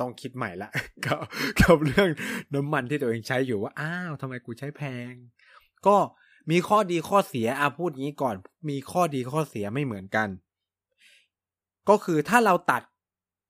[0.00, 0.70] ต้องคิดใหม่ละ
[1.04, 1.18] กับ
[1.60, 2.08] กับเรื่อง
[2.54, 5.12] น้ำมันที่ตัวเองใช้อยู่ว่าอ้าวทำไมกูใช้แพง
[5.86, 5.96] ก็
[6.50, 8.36] มีข้อดีข้อเสียอะพูดงี้ก่อน
[8.68, 10.28] มีข้อดีข้อเสียไม่เหมือนกัน
[11.88, 12.82] ก็คือถ้าเราตัด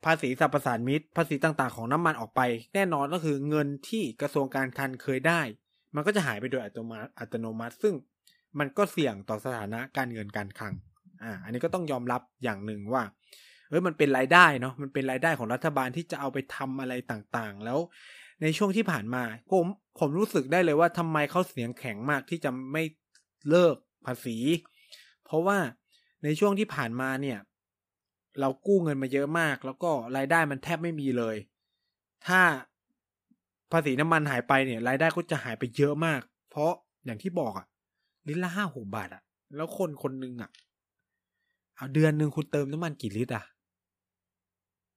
[0.04, 2.40] ภาษีสรรพสานมิตร ภาษีต่างๆของน้ำมันออกไป
[2.74, 5.40] แน่นอนก็คือเงินที่กระทรวงการคลังเคยได้
[5.94, 7.94] มันก็จะหายไปโดยอัตโนมัติอัตโนมัติซึ่ง
[8.58, 10.74] มันก็เสี่ยงต่อสถานะการเงินการคลัง
[11.24, 13.02] อ่าอันนี้ก็ต้องยอมรับอย่างหนึ่งว่า
[13.72, 17.78] เฮ้ยมันเป็นรายได้เนาะมันเป็นรายได้ของรัฐบาลที่จะเอาไปทำอะไรต่างๆ แล้ว
[18.42, 19.66] ในช่วงที่ผ่านมาผม
[19.98, 22.82] ผมรู้สึกได้เลยว่าทำไมเขาเสียงแข็งมากที่จะไม่
[23.50, 24.36] เลิกภาษี
[25.24, 25.58] เพราะว่า
[26.24, 27.38] ในช่วงที่ผ่านมาเนี่ย
[28.40, 31.36] เรากู้เงินมาเยอะมาก แล้วก็รายได้มันแทบไม่มีเลย
[32.26, 32.40] ถ้า
[33.72, 36.72] ภาษีน้ำมันหายไปเนี่ย รายได้ก็จะหายไปเยอะมาก เพราะ
[37.04, 37.66] อย่างที่บอกอะ
[38.26, 39.22] ลิตรละห้าหกบาทอะ
[39.56, 40.50] แล้วคนคนหนึ่งอะ
[41.76, 43.44] เอาเดือนหนึ่งคุณเติมน้ำมันกี่ลิตรอะ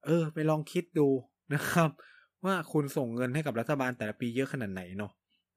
[0.06, 1.08] เออ ไปลองคิดดู
[1.54, 1.90] นะครับ
[2.44, 5.12] ว่าคุณส่งเงินให้กับรัฐบาลแต่ละปีเยอะขนาดไหนเนาะ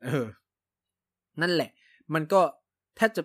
[0.05, 0.25] เออ
[1.41, 1.69] นั่นแหละ
[2.13, 2.41] มันก็
[2.95, 3.23] แทบจะ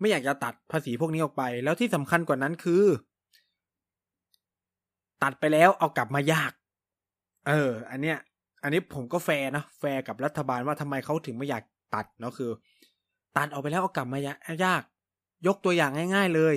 [0.00, 2.84] ไม่อยากจะตัดภาษีพวกนี้ออกไป แล้วที่สำคัญกว่านั้นคือ
[5.22, 6.52] ตัดไปแล้วเอากลับมายาก
[7.48, 8.18] เออ อันเนี้ย
[8.62, 11.62] อันนี้ผมก็แฟร์นะแฟร์กับรัฐบาลว่าทำไมเขาถึงไม่อยาก
[11.94, 12.50] ตัดเนาะคือ
[13.36, 14.18] ตัดออกไปแล้วเอากลับมา
[14.64, 14.82] ยาก
[15.46, 16.54] ยกตัวอย่างง่าย ๆ เลย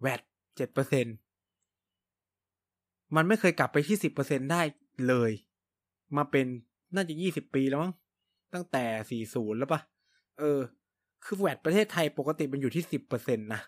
[0.00, 0.20] แวด
[0.56, 1.14] เจ็ดเปอร์เซ็นต์
[3.16, 4.62] มันไม่เคยกลับไปที่สิบเปอร์เซ็นได้
[5.08, 5.30] เลย
[6.16, 6.46] มาเป็น
[6.94, 7.92] น่าจะยี่สิบปีแล้วมั้ง
[8.54, 9.80] ตั้งแต่สี่ศูนย์แล้วปะ
[10.38, 10.60] เออ
[11.24, 13.60] คือแวดประเทศไทยปกติมันอยู่ที่สิบเปอร์เซ็นตนะ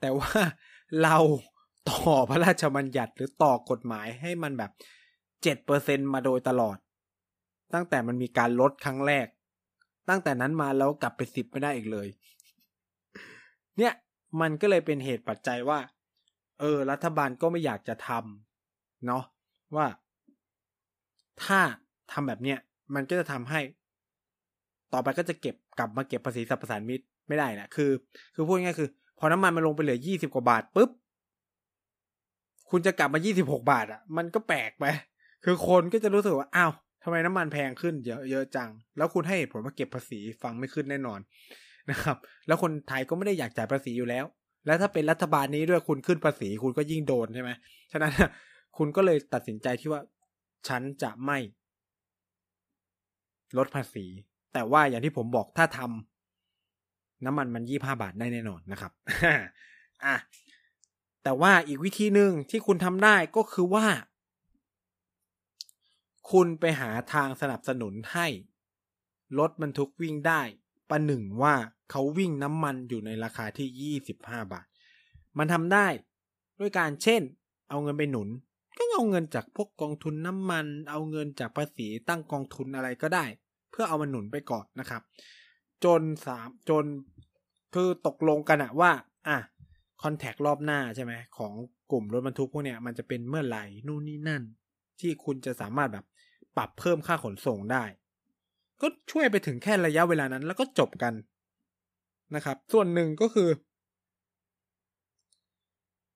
[0.00, 0.32] แต่ว่า
[1.02, 1.16] เรา
[1.90, 4.70] ต่อพระราชบัญญัติหรือต่อกฎหมายให้มันแบบ
[5.42, 6.76] เจ็ดเปอร์เซ็นมาโดยตลอด
[7.74, 9.26] ตั้งแต่มันมีการลดครั้งแรก
[10.08, 12.08] ตั้งแต่นั้นมาแล้วกลับไปสิบไม่ได้อีกเลย
[13.78, 13.92] เนี่ย
[14.40, 15.78] มันก็เลยเป็นเหตุปัจจัยว่า
[16.60, 18.47] เออ รัฐบาลก็ไม่อยากจะทำ
[19.06, 19.22] เนาะ
[19.76, 19.86] ว่า
[21.44, 21.60] ถ้า
[22.12, 22.58] ทำแบบเนี้ย
[22.94, 23.60] มันก็จะทำให้
[24.92, 27.90] ต่อไปก็จะเก็บกลับมาเก็บภาษีสรรพสานมิตรไม่ได้นะคือ
[28.34, 30.90] คือพูดง่ายคือ พอน้ำมันมันลงไปเหลือยี่สิบกว่าบาทปุ๊บ
[32.70, 34.84] คุณจะกลับมายี่สิบหกบาทอะ มันก็แปลกไป
[35.44, 41.20] คือคนก็จะรู้สึกว่าอ้าวทำไมน้ำมันแพงขึ้นเยอะเยอะจัง แล้วคุณให้ผลว่าเก็บภาษีฟังไม่ขึ้นแน่นอน
[41.90, 44.24] นะครับ แล้วคนไทยก็ไม่ได้อยากจ่ายภาษีอยู่แล้ว
[44.66, 47.50] แล้วถ้าเป็นรัฐบาลนี้ด้วยคุณขึ้นภาษีคุณก็ยิ่งโดนใช่ไหม
[47.92, 48.12] ฉะนั้น
[48.76, 50.02] คุณก็เลยตัดสินใจที่ว่า
[50.68, 51.38] ฉันจะไม่
[53.56, 54.06] ลดภาษี
[54.52, 58.92] แต่ว่าอย่างที่ผมบอกถ้าทำน้ำมันมันยี่ห้าบาทได้แน่นอนนะครับ
[60.04, 60.16] อะ
[61.22, 63.86] แต่ว่าอีกวิธีหนึ่งที่คุณทำได้ก็คือว่า
[66.30, 68.26] คุณไปหาทางสนับสนุนให้
[69.38, 70.42] รถบรรทุกวิ่งได้
[70.90, 71.54] ประหนึ่งว่า
[71.90, 74.66] เขาวิ่งน้ำมันอยู่ในราคาที่ยี่สิบห้าบาท
[75.38, 75.86] มันทำได้
[76.60, 77.22] ด้วยการเช่น
[77.68, 78.28] เอาเงินไปหนุน
[78.78, 83.24] ก็เอาเงินจากพวกกองทุนน้ำมัน เอาเงินจากภาษีตั้งกองทุนอะไรก็ได้
[83.70, 85.02] เพื่อเอามาหนุนไปก่อนนะครับ
[85.84, 86.84] จนสามจน
[87.74, 88.90] คือตกลงกันอะว่า
[89.28, 89.38] อะ
[90.02, 91.52] คอนแทครอบหน้าใช่ไหมของ
[91.90, 94.42] กลุ่มรถบรรทุกพวกเนี้ยมันจะเป็นเมื่อไหร่นู่นนี่นั่น
[95.00, 96.04] ที่คุณจะสามารถแบบ
[96.56, 97.84] ปรับเพิ่มค่าขนส่งได้
[98.80, 101.14] ก็ช่วยไปถึงแค่ระยะเวลานั้น แล้วก็จบกัน
[102.34, 103.48] นะครับ ส่วนหนึ่งก็คือ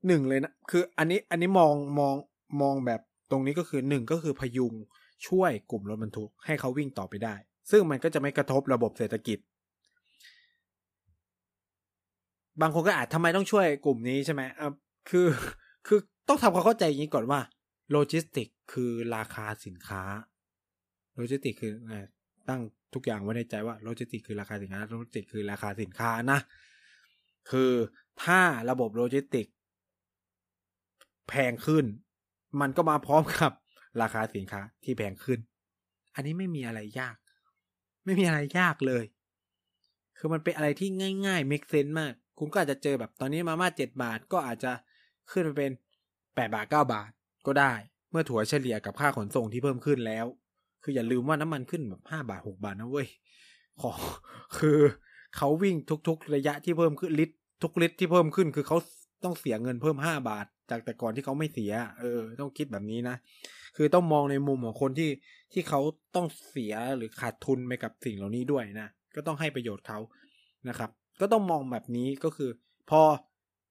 [0.07, 2.15] หนึ่งเลยนะ คืออันนี้อันนี้มองมอง
[2.61, 4.73] มองแบบตรงนี้ก็คือหนึ่งก็คือพยุง
[5.27, 7.35] ช่วยกลุ่มรถบรรทุกให้เขาวิ่งต่อไปได้
[7.71, 9.39] ซึ่งมันก็จะไม่กระทบระบบเศรษฐกิจ
[12.61, 14.69] บางคนก็อาจทำไมต้องช่วยกลุ่มนี้ใช่ไหมอะ
[15.11, 15.27] คือ
[15.87, 17.41] คือต้องทำความเข้าใจอย่างนี้ก่อนว่า
[17.91, 20.03] โลจิสติกคือราคาสินค้า
[21.17, 21.73] โลจิสติกคือ
[22.49, 22.61] ตั้ง
[22.95, 26.41] ทุกอย่างไว้ในใจว่าโลจิสติกคือราคาสินค้าโลจิสติกคือราคาสินค้านะ
[27.51, 27.73] คือ
[28.25, 29.47] ถ้าระบบโลจิสติก
[31.29, 31.85] แพงขึ้น
[32.61, 33.53] มันก็มาพร้อมกับ
[34.03, 35.39] ราคาสินค้าที่แพงขึ้น
[36.15, 37.17] อันนี้ไม่มีอะไรยาก
[38.05, 39.05] ไม่มีอะไรยากเลย
[40.19, 40.89] คือมันเป็นอะไรที่
[41.27, 44.73] ง่ายๆ make sense มาก คุณก็อาจจะเจอแบบตอนนี้มาม่าเจ็ดบาทก็อาจจะ
[45.33, 45.73] ขึ้นไปเป็น
[46.35, 47.11] แปดบาทเก้าบาท
[47.47, 47.73] ก็ได้
[48.11, 50.27] เมื่อถัวเฉลี่ยกับค่าขนส่งที่เพิ่มขึ้นแล้ว
[50.83, 53.09] คืออย่าลืมว่าน้ำมันขึ้นแบบห้าบาทหกบาทนะเว้ย
[53.81, 53.93] ขอ
[54.59, 54.79] คือ
[55.37, 55.77] เขาวิ่ง
[56.09, 58.77] ทุก ๆ ระยะที่เพิ่มขึ้นลิตรทุกลิตรที่เพิ่มขึ้น คือเขา
[59.25, 63.17] ต้องเสียเงินเพิ่มห้าบาท จากแต่ก่อนที่เขาไม่เสีย เออ ต้องคิดแบบนี้นะ
[63.77, 65.11] คือต้องมองในมุมของคนที่
[65.53, 65.81] ที่เขา
[66.15, 69.99] ต้องเสียหรือขาดทุนไปกับสิ่งเหล่านี้ด้วยนะ ก็ต้องให้ประโยชน์เขา
[70.69, 72.51] นะครับ ก็ต้องมองแบบนี้ก็คือ
[72.91, 73.03] พอ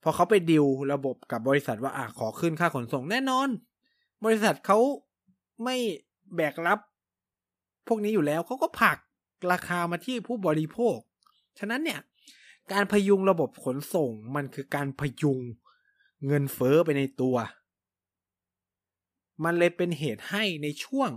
[0.03, 3.49] พอเขาไปดิวระบบกับบริษัทว่าอะขอขึ้นค่าขนส่งแน่นอน
[4.25, 4.77] บริษัทเขา
[5.63, 5.75] ไม่
[6.35, 6.79] แบกรับ
[7.87, 8.97] พวกนี้อยู่แล้วเขาก็ผลัก
[9.51, 10.97] ราคามาที่ผู้บริโภค
[11.59, 11.99] ฉะนั้นเนี่ย
[12.73, 15.39] การพยุงระบบขนส่งมันคือการพยุง
[16.27, 17.35] เงินเฟ้อไปในตัว
[19.43, 21.09] มันเลยเป็นเหตุให้ในช่วง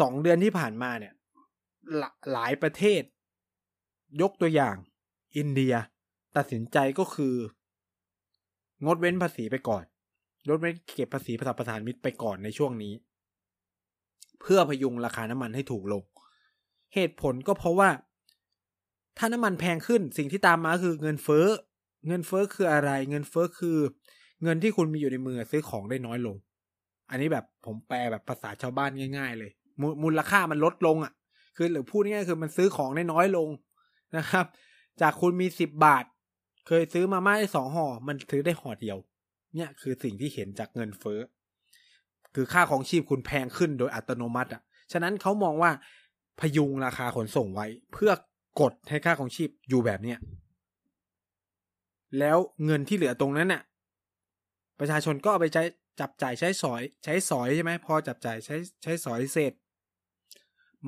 [0.00, 1.14] สองเดือนที่ผ่านมาเนี่ย
[1.96, 3.02] หลหลายประเทศ
[4.20, 4.76] ยกตัวอย่าง
[5.36, 5.74] อินเดีย
[6.36, 7.34] ตัดสินใจก็คือ
[8.86, 9.84] งดเว้นภาษีไปก่อน
[10.48, 12.94] ลดเว้นเก็บภาษีภาษาประสานมิตรไปก่อนในช่วงนี้
[14.40, 16.02] เพื่อพยุงราคาน้ำมันให้ถูกลง
[16.94, 17.90] เหตุผลก็เพราะว่า
[19.18, 21.46] ถ้าน้ำมันแพงขึ้นสิ่งที่ตามมาคือเงินเฟ้อ
[22.06, 23.78] เงินเฟ้อคืออะไร เงินเฟ้อคือ
[24.42, 26.36] เงินที่คุณมีอยู่ในมือซื้อของได้น้อยลง
[27.10, 29.50] อันนี้แบบผมแปลแบบภาษาชาวบ้านง่าย ๆ เลย
[30.02, 31.12] มูลค่ามันลดลงอะ
[31.56, 33.48] คือหรือพูดง่ายๆคือมันซื้อของได้น้อยลง
[34.16, 34.44] นะครับ
[35.00, 36.04] จากคุณมีสิบบาท
[36.66, 38.98] เคยซื้อมาม่าได้สองห่อมันซื้อได้ห่อเดียว
[39.54, 41.20] เนี่ยคือสิ่งที่เห็นจากเงินเฟ้อ
[42.34, 44.62] คือค่าของชีพคุณแพงขึ้นโดยอัตโนมัติอะ
[44.92, 45.70] ฉะนั้นเขามองว่า
[46.40, 48.12] พยุงราคาขนส่งไว้ เพื่อ
[48.60, 50.18] กดให้ค่าของชีพอยู่แบบเนี้ย
[52.18, 53.62] แล้วเงินที่เหลือตรงนั้นน่ะ
[54.80, 55.62] ประชาชนก็เอาไปใช้
[56.00, 59.52] จับจ่ายใช้สอย ใช้สอยใช่ไหมพอจับจ่ายใช้ใช้สอยเสร็จ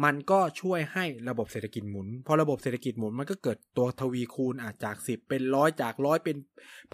[0.04, 6.36] มันก็ช่วยให้ระบบเศรษฐกิจหมุน พอระบบเศรษฐกิจหมุนมันก็เกิดตัวทวีคูณอาจจากสิบเป็นร้อยจากร้อยเป็น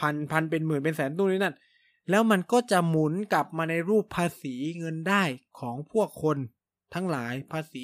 [0.01, 1.57] พันพันเป็นหมื่นเป็นแสนตู้นี้นั่น
[2.11, 5.23] แล้วมันก็จะหมุนกลับมาในรูปภาษีเงินได้
[5.61, 6.39] ของพวกคน
[6.95, 7.83] ทั้งหลายภาษี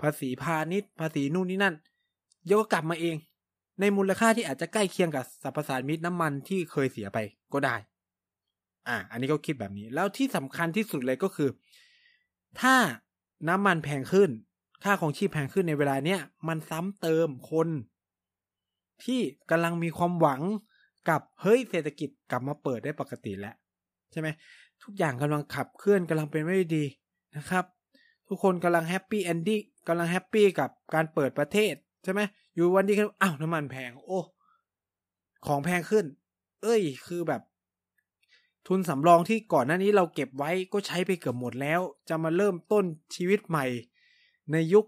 [0.00, 1.74] ภาษีพาณิชย์ภาษีนู่นนี่นั่น
[2.46, 3.16] เยกกลับมาเอง
[3.80, 7.18] ในมูลค่าที่อาจจะใกล้เคียงกับสรรพสานมิตรน้ำมันที่เคยเสียไป
[7.52, 7.76] ก็ได้
[8.88, 11.48] อ่า อันนี้ก็คิดแบบนี้ แล้วที่สำคัญที่สุดเลยก็คือ
[12.60, 12.74] ถ้า
[13.48, 14.30] น้ำมันแพงขึ้น
[14.84, 17.68] ค่าของชีพแพงขึ้นในเวลาเนี้ยมันซ้ำเติมคน
[19.04, 20.42] ที่กำลังมีความหวัง
[21.08, 23.54] กับเฮ้ยเศรษฐกิจกลับมาเปิดได้ปกติแล้ว
[24.10, 24.28] ใช่ไหม
[24.82, 26.84] ทุกอย่างกำลังขับเคลื่อนกำลังเป็นไม่ดี
[27.36, 27.64] นะครับ
[28.28, 31.74] ทุกคนกำลังแฮปปี้แอนดี้กำลังแฮปปี้กับการเปิดประเทศ
[32.08, 32.22] ช่ไหม
[32.54, 34.20] อยู่วันดีกันอ้าวน้ำมันแพง โอ้
[35.46, 36.04] ของแพงขึ้น
[36.62, 37.42] เอ้ย คือแบบ
[38.66, 43.66] ทุนสำรองที่ก่อนหน้านี้เราเก็บไว้ก็ใช้ไปเกือบหมดแล้ว จะมาเริ่มต้นชีวิตใหม่
[44.52, 44.84] ในยุค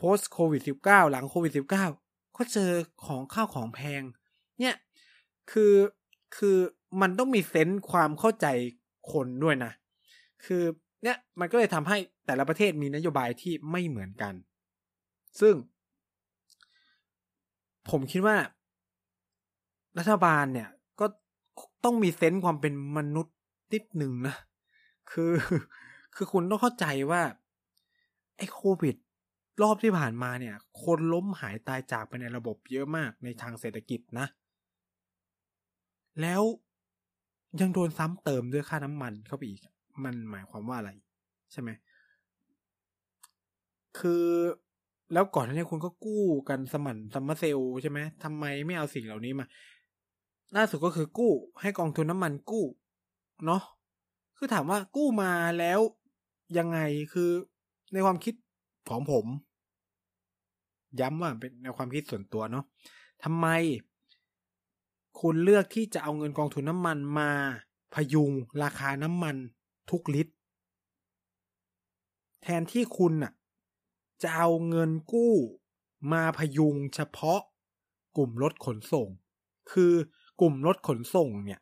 [0.00, 2.70] post covid 19หลังโควิด19ก็เจอ
[3.06, 4.02] ของข้าวของแพง
[4.60, 4.74] เนี่ย
[5.50, 5.74] คือ
[6.36, 6.56] คือ
[7.00, 8.46] มันต้องมีเซนส์ความเข้าใจ
[9.12, 9.72] คนด้วยนะ
[10.44, 10.62] คือ
[11.02, 14.34] เนี่ยมันก็เลยทำให้แต่ละประเทศมีนโยบายที่ไม่เหมือนกัน
[15.40, 15.54] ซึ่ง
[17.90, 18.36] ผมคิดว่า
[19.98, 20.68] รัฐบาลเนี่ย
[21.00, 21.06] ก็
[21.84, 23.36] ต้องมีเซนส์ความเป็นมนุษย์
[23.72, 24.34] นิดหนึ่งนะ
[25.10, 25.32] คือ
[26.14, 27.22] คือคุณต้องเข้าใจว่า
[28.36, 28.96] ไอ้โควิด
[29.62, 34.26] รอบที่ผ่านมาเนี่ย คนล้มหายตายจากไปในระบบเยอะมากในทางเศรษฐกิจนะ
[36.20, 36.42] แล้ว
[37.60, 39.60] ยังโดนซ้ำเติมด้วยค่าน้ำมันเข้าไปอีก
[40.04, 40.90] มันหมายความว่าอะไร
[41.52, 41.70] ใช่ไหม
[43.98, 44.26] คือ
[45.12, 49.46] แล้วก่อนหน้านี้คุณก็กู้กันสมันซัมเมอร์เซลใช่ไหมทำไมไม่เอาสิ่งเหล่านี้มา
[50.56, 52.64] ล่าสุดก็คือกู้ ให้กองทุนน้ำมันกู้
[53.46, 53.62] เนาะ
[54.36, 55.80] คือถามว่ากู้มาแล้ว
[56.58, 56.78] ยังไง
[57.12, 57.30] คือ
[57.92, 58.34] ในความคิด
[58.90, 59.26] ของผม
[61.00, 62.64] ย้ำว่าเป็นในความคิดส่วนตัวเนาะ
[63.24, 63.46] ทำไม
[65.20, 67.30] คุณเลือกที่จะเอาเงินกองทุนน้ำมันมา
[67.94, 68.30] พยุง
[68.62, 69.36] ราคาน้ำมัน
[69.90, 70.32] ทุกลิตร
[72.42, 73.32] แทนที่คุณน่ะ
[74.22, 75.34] จะเอาเงินกู้
[76.12, 77.40] มาพยุงเฉพาะ
[78.16, 79.08] กลุ่มรถขนส่ง
[79.72, 79.92] คือ
[80.40, 81.60] กลุ่มรถขนส่งเนี่ย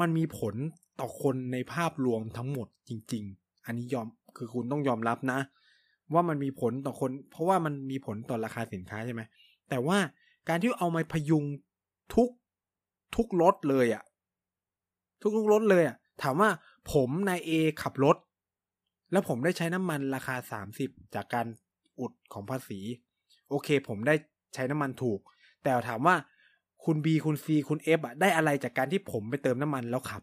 [0.00, 0.54] มันมีผล
[1.00, 4.06] ต่อคนในภาพรวมทั้งหมดจริง ๆ อันนี้ยอม
[4.36, 5.38] คือคุณต้องยอมรับนะ
[6.12, 9.22] ว่ามันมีผลต่อคน เพราะว่ามันมีผลต่อราคาสินค้าใช่ไหม
[9.68, 9.98] แต่ว่า
[10.48, 11.44] การที่เอามาพยุง
[12.14, 12.28] ทุก
[13.16, 14.04] ทุกรถเลยอะ
[15.22, 16.50] ทุกทุกรถเลยอะถามว่า
[16.92, 17.50] ผมนายเอ
[17.82, 18.16] ขับรถ
[19.12, 21.46] แล้วผมได้ใช้น้ำมันราคาสามสิบจากการ
[22.00, 22.80] อุดของภาษี
[23.48, 24.14] โอเค ผมได้
[24.54, 25.20] ใช้น้ำมันถูก
[25.62, 26.16] แต่ถามว่า
[26.84, 30.22] คุณ B คุณ C คุณ F อะได้อะไรจากการที่ผมไปเติมน้ำมันแล้วขับ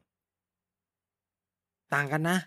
[1.93, 2.37] ต่างกันนะ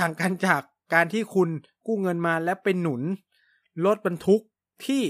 [0.00, 0.62] ต่างกันจาก
[0.94, 1.48] การที่คุณ
[1.86, 3.02] กู้เงินมาแล้วไปหนุน
[3.86, 4.42] รถบรรทุก
[4.86, 5.02] ที่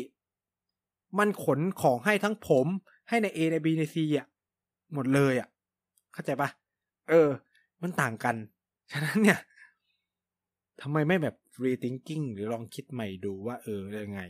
[1.18, 2.66] มันขนของให้ทั้งผม
[3.08, 4.26] ให้ใน A ใน B ใน C อะ
[4.94, 5.48] หมดเลยอะ
[6.12, 6.48] เข้าใจปะ
[7.08, 7.28] เออ
[7.82, 8.36] มันต่างกัน
[8.92, 9.38] ฉะนั้นเนี่ย
[10.82, 14.22] ทำไมไม่แบบ rethinking หรือลองคิดใหม่ดูว่าเออยังไง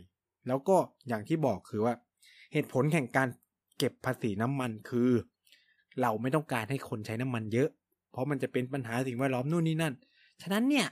[0.46, 0.76] แล้วก็
[1.08, 1.94] อย่างที่บอกคือว่า
[2.52, 3.28] เหตุผลแห่งการ
[3.78, 5.10] เก็บภาษีน้ำมันคือ
[6.00, 7.68] เราไม่ต้องการให้คนใช้น้ำมันเยอะ
[8.10, 9.94] เพราะมันจะเป็นปัญหาสิ่งแวดล้อมนู่นนี่นั่น
[10.42, 10.86] ฉะนั้นเนี่ย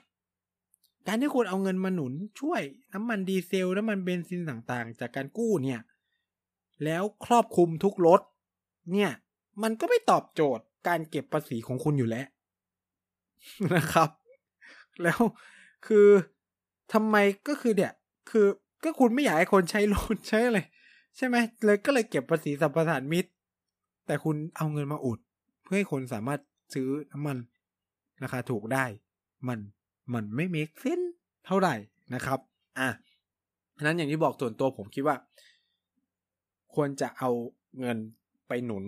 [1.07, 2.62] การที่คุณเอาเงินมาหนุนช่วย
[2.95, 5.81] น้ำมันดีเซลน้ำมันเบนซินต่างๆ จากการกู้เนี่ย
[6.85, 8.21] แล้วครอบคลุมทุกรถ
[8.92, 9.11] เนี่ย
[9.62, 12.27] มันก็ไม่ตอบโจทย์การเก็บภาษีของคุณอยู่แล้ว
[13.75, 14.11] นะครับ
[15.03, 15.21] แล้ว
[15.87, 16.09] คือ
[16.92, 17.16] ทำไม
[17.49, 17.92] ก็คือเนี่ย
[18.31, 18.47] คือ
[18.85, 20.61] ก็คุณไม่อยากให้คนใช้รถใช้อะไร
[21.16, 23.31] ใช่ไหมเลยก็เลยเก็บภาษีสัมปทานมิตร
[24.07, 25.18] แต่คุณเอาเงินมาอุด
[25.62, 26.40] เพื่อให้คนสามารถ
[26.75, 27.37] ซื้อน้ำมัน
[28.23, 28.85] ราคาถูกได้
[29.49, 29.59] มัน
[30.14, 31.01] มันไม่เมคเซน
[31.47, 31.75] เท่าไหร่
[32.14, 32.40] นะครับ
[32.79, 32.88] อะ
[33.83, 35.16] นั้นอย่างที่บอกส่วนตัวผมคิดว่า
[36.75, 37.31] ควรจะเอา
[37.81, 37.99] เงิน
[38.49, 38.85] ไปหนุน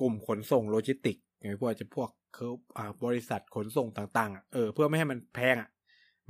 [0.00, 5.70] กลุ่มขนส่งโลจิสติก อย่างพวกจะพวก เขาอ่าบริษัทขนส่งต่างๆเออเพื่อไม่ให้มันแพงอะ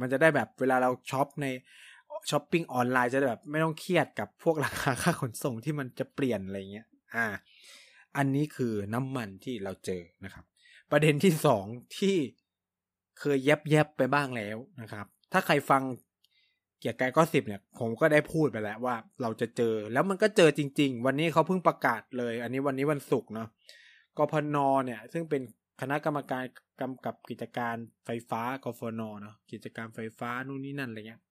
[0.01, 1.47] มันจะได้แบบเวลาเราช็อปใน
[2.31, 7.27] ช้อปปิ้งออนไลน์จะได้แบบไม่ต้องเครียดกับพวกราคาค่าขนส่งที่มันจะเปลี่ยนอะไรเงี้ยอ่า
[8.17, 10.45] อันนี้คือน้ำมันที่เราเจอนะครับ
[10.91, 11.65] ประเด็นที่สอง
[11.99, 12.17] ที่
[13.21, 15.83] เคยแยบแยบไปบ้างแล้วนะครับ ถ้าใครฟัง
[16.79, 23.49] เกียร์กายก็สิบเนี่ย ผมก็ได้พูดไปแล้วว่าเราจะเจอแล้วมันก็เจอจริง ๆ วันนี้เขาเพิ่งประกาศเลย อันนี้วันนี้วันศุกร์เนาะ
[24.19, 25.43] กพนเนี่ย ซึ่งเป็น
[25.81, 26.45] คณะกรรมการ
[26.81, 31.23] กำกับกิจการไฟฟ้ากฟนเนาะกิจการไฟฟ้านู่นนี่นั่นอะไรเงี้ย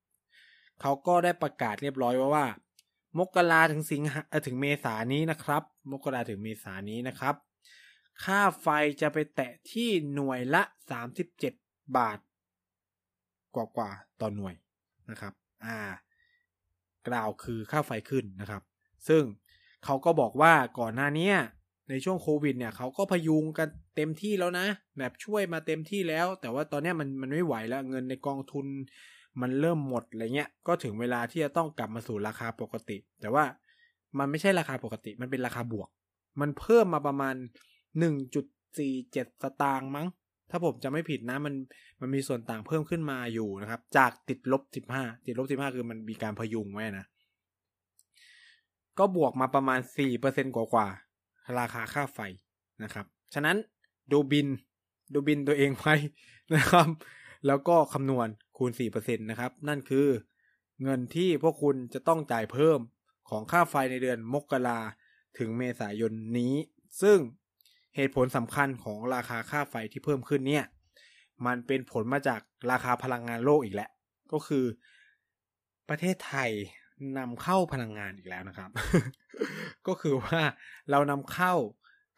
[0.81, 2.45] เขาก็ได้ประกาศเรียบร้อยว่าว่า
[3.17, 7.35] มกราถึงสิงหาถึงเมษานี้นะครับ มกราถึงเมษานี้นะครับ
[8.23, 8.67] ค่าไฟ
[9.01, 11.53] จะไปแตะที่หน่วยละสามสิบเจ็ด
[11.97, 12.19] บาท
[13.55, 13.91] กว่ากว่า
[14.21, 14.55] ต่อหน่วย
[15.09, 15.33] นะครับ
[15.65, 15.77] อ่า
[17.07, 18.63] กล่าวคือค่าไฟขึ้นนะครับ
[19.07, 19.23] ซึ่ง
[19.83, 21.31] เขาก็บอกว่าก่อนหน้านี้
[21.89, 24.65] ในช่วงโควิดเนี่ยเขาก็พยุงกันเต็มที่แล้วนะ
[24.97, 28.65] แบบช่วยมาเต็มที่แล้ว แต่ว่าตอนนี้มันมันไม่ไหวแล้วเงินในกองทุน
[29.41, 33.43] มันเริ่มหมดอะไรเงี้ยก็ถึงเวลาที่จะต้องกลับมาสู่ราคาปกติ แต่ว่า
[34.19, 35.89] มันไม่ใช่ราคาปกติ มันเป็นราคาบวก
[36.41, 37.35] มันเพิ่มมาประมาณ
[37.99, 38.45] หนึ่งจุด
[38.79, 40.07] สี่เจ็ดสตางค์มั้ง
[40.51, 41.53] ถ้าผมจะไม่ผิดนะมัน
[42.01, 47.05] มันมีส่วนต่างเพิ่มขึ้นมาอยู่นะครับ จากติดลบสิบห้าติดลบสิบห้าคือมันมีการพยุงไว้นะ
[48.99, 50.87] ก็บวกมาประมาณสี่เปอร์เซ็นกว่ากว่า
[51.59, 52.19] ราคาค่าไฟ
[52.83, 53.57] นะครับ ฉะนั้น
[54.11, 54.47] ดูบิน
[55.13, 55.95] ดูบินตัวเองไว้
[56.55, 56.87] นะครับ
[57.47, 58.27] แล้วก็คำนวณ
[58.57, 60.07] คูณ 4%นะครับ นั่นคือ
[60.83, 62.79] เงินที่พวกคุณจะต้องจ่ายเพิ่ม
[63.29, 64.79] ของค่าไฟในเดือนมกรา
[65.37, 66.53] ถึงเมษายนนี้
[67.01, 67.17] ซึ่ง
[67.95, 70.65] เหตุผลสำคัญของราคาค่าไฟที่เพิ่มขึ้นเนี่ย
[71.45, 72.41] มันเป็นผลมาจาก
[72.71, 73.89] ราคาพลังงานโลกอีกแหละ
[74.31, 74.65] ก็คือ
[75.89, 76.51] ประเทศไทย
[77.17, 78.69] นำเข้าพลังงานอีกแล้วนะครับ
[79.87, 80.41] ก็คือว่า
[80.91, 81.53] เรานำเข้า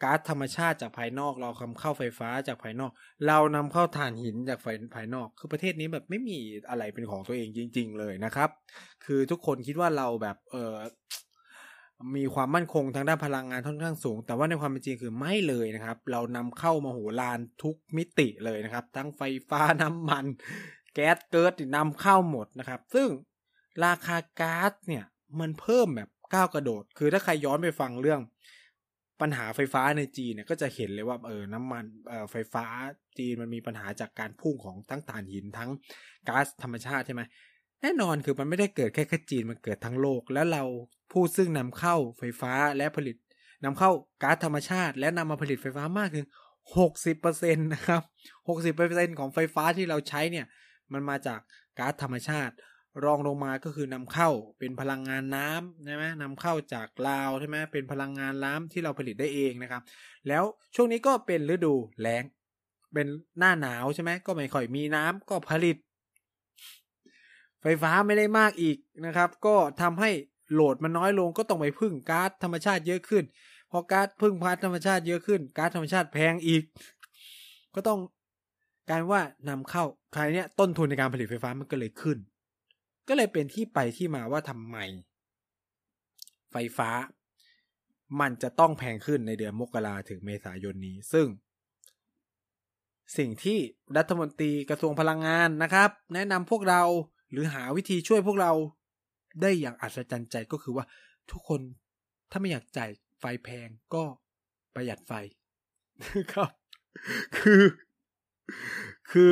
[0.03, 2.91] ก๊าซธรรมชาติจากภายนอก เรานำเข้าไฟฟ้าจากภายนอก
[3.27, 6.38] เรานำเข้าถ่านหินจากภายภายนอก คือประเทศนี้แบบไม่มี
[6.69, 8.49] อะไรเป็นของตัวเองจริง ๆ เลยนะครับ
[9.05, 10.73] คือทุกคนคิดว่าเราแบบเออ
[12.15, 20.25] มีความมั่นคงทางด้านพลังงานค่อนข้างสูง แต่ว่าในความเป็นจริงคือไม่เลยนะครับ เรานำเข้ามาโหฬารทุกมิติเลยนะครับ ทั้งไฟฟ้าน้ำมัน
[20.93, 23.07] แก๊สเกิดนำเข้าหมดนะครับ ซึ่ง
[23.86, 25.05] ราคาก๊าซเนี่ย
[25.39, 28.21] มันเพิ่มแบบก้าวกระโดด คือถ้าใครย้อนไปฟังเรื่อง
[29.21, 32.65] ปัญหาไฟฟ้าในจีนเนี่ยก็จะเห็นเลยว่าเออน้ำมันเอ่อไฟฟ้า
[33.17, 35.69] จีนมันมีปัญหาจากการพุ่งของทั้งถ่านหินทั้ง
[36.30, 37.21] ก๊าซธรรมชาติใช่ไหม
[37.82, 40.63] แน่นอนคือมันไม่ได้เกิดแค่แค่จีนมันเกิดทั้งโลก แล้วเรา
[41.11, 43.15] ผู้ซึ่งนำเข้าไฟฟ้าและผลิต
[43.63, 43.91] นำเข้า
[44.23, 46.28] ก๊าซธรรมชาติ และนำมาผลิตไฟฟ้ามากถึง
[46.78, 48.01] หกสิบเปอร์เซ็นตนะครับ
[48.49, 50.45] หกสิบเปอร์เซ็นของไฟฟ้าที่เราใช้เนี่ย
[50.93, 51.39] มันมาจาก
[51.80, 52.53] ก๊าซธรรมชาติ
[53.03, 54.29] รองลงมาก็คือนำเข้า
[54.59, 59.81] เป็นพลังงานน้ำใช่ไหมนำเข้าจากลาวใช่ไหมเป็นพลังงานน้ำที่เราผลิตได้เองนะครับ
[60.27, 60.43] แล้ว
[60.75, 62.23] ช่วงนี้ก็เป็นฤดูแล้ง
[62.93, 63.07] เป็น
[63.39, 65.77] หน้าหนาวใช่ไหมก็ไม่ค่อยมีน้ำก็ผลิต
[67.61, 70.11] ไฟฟ้าไม่ได้มากอีกนะครับ ก็ทำให้
[70.53, 73.23] โหลดมันน้อยลงก็ต้องไปพึ่งก๊าซธรรมชาติเยอะขึ้น
[73.71, 76.63] พอก๊าซพึ่งพาธรรมชาติเยอะขึ้นก๊าซธรรมชาติแพงอีก
[77.75, 77.99] ก็ต้อง
[78.89, 79.83] กลารว่านำเข้า
[80.15, 82.17] คราวนี้ต้นทุนในการผลิตไฟฟ้ามันก็เลยขึ้น
[83.08, 84.78] ก็เลยเป็นที่ไปที่มาว่าทำไม
[86.51, 86.89] ไฟฟ้า
[88.20, 91.28] มันจะต้องแพงขึ้นในเดือนมกราถึงเมษายนนี้ ซึ่ง
[93.18, 93.58] สิ่งที่
[93.97, 96.82] รัฐมนตรีกระทรวงพลังงานนะครับ แนะนำพวกเรา
[97.32, 98.51] หรือหาวิธีช่วยพวกเรา
[99.41, 100.86] ได้อย่างอัศจรรย์ใจก็คือว่า
[101.32, 101.62] ทุกคน
[102.32, 102.89] ถ้าไม่อยากจ่าย
[103.20, 104.03] ไฟแพงก็
[104.76, 105.14] ประหยัดไฟ
[106.34, 106.51] ครับ
[107.38, 107.64] คือ
[109.12, 109.32] คือ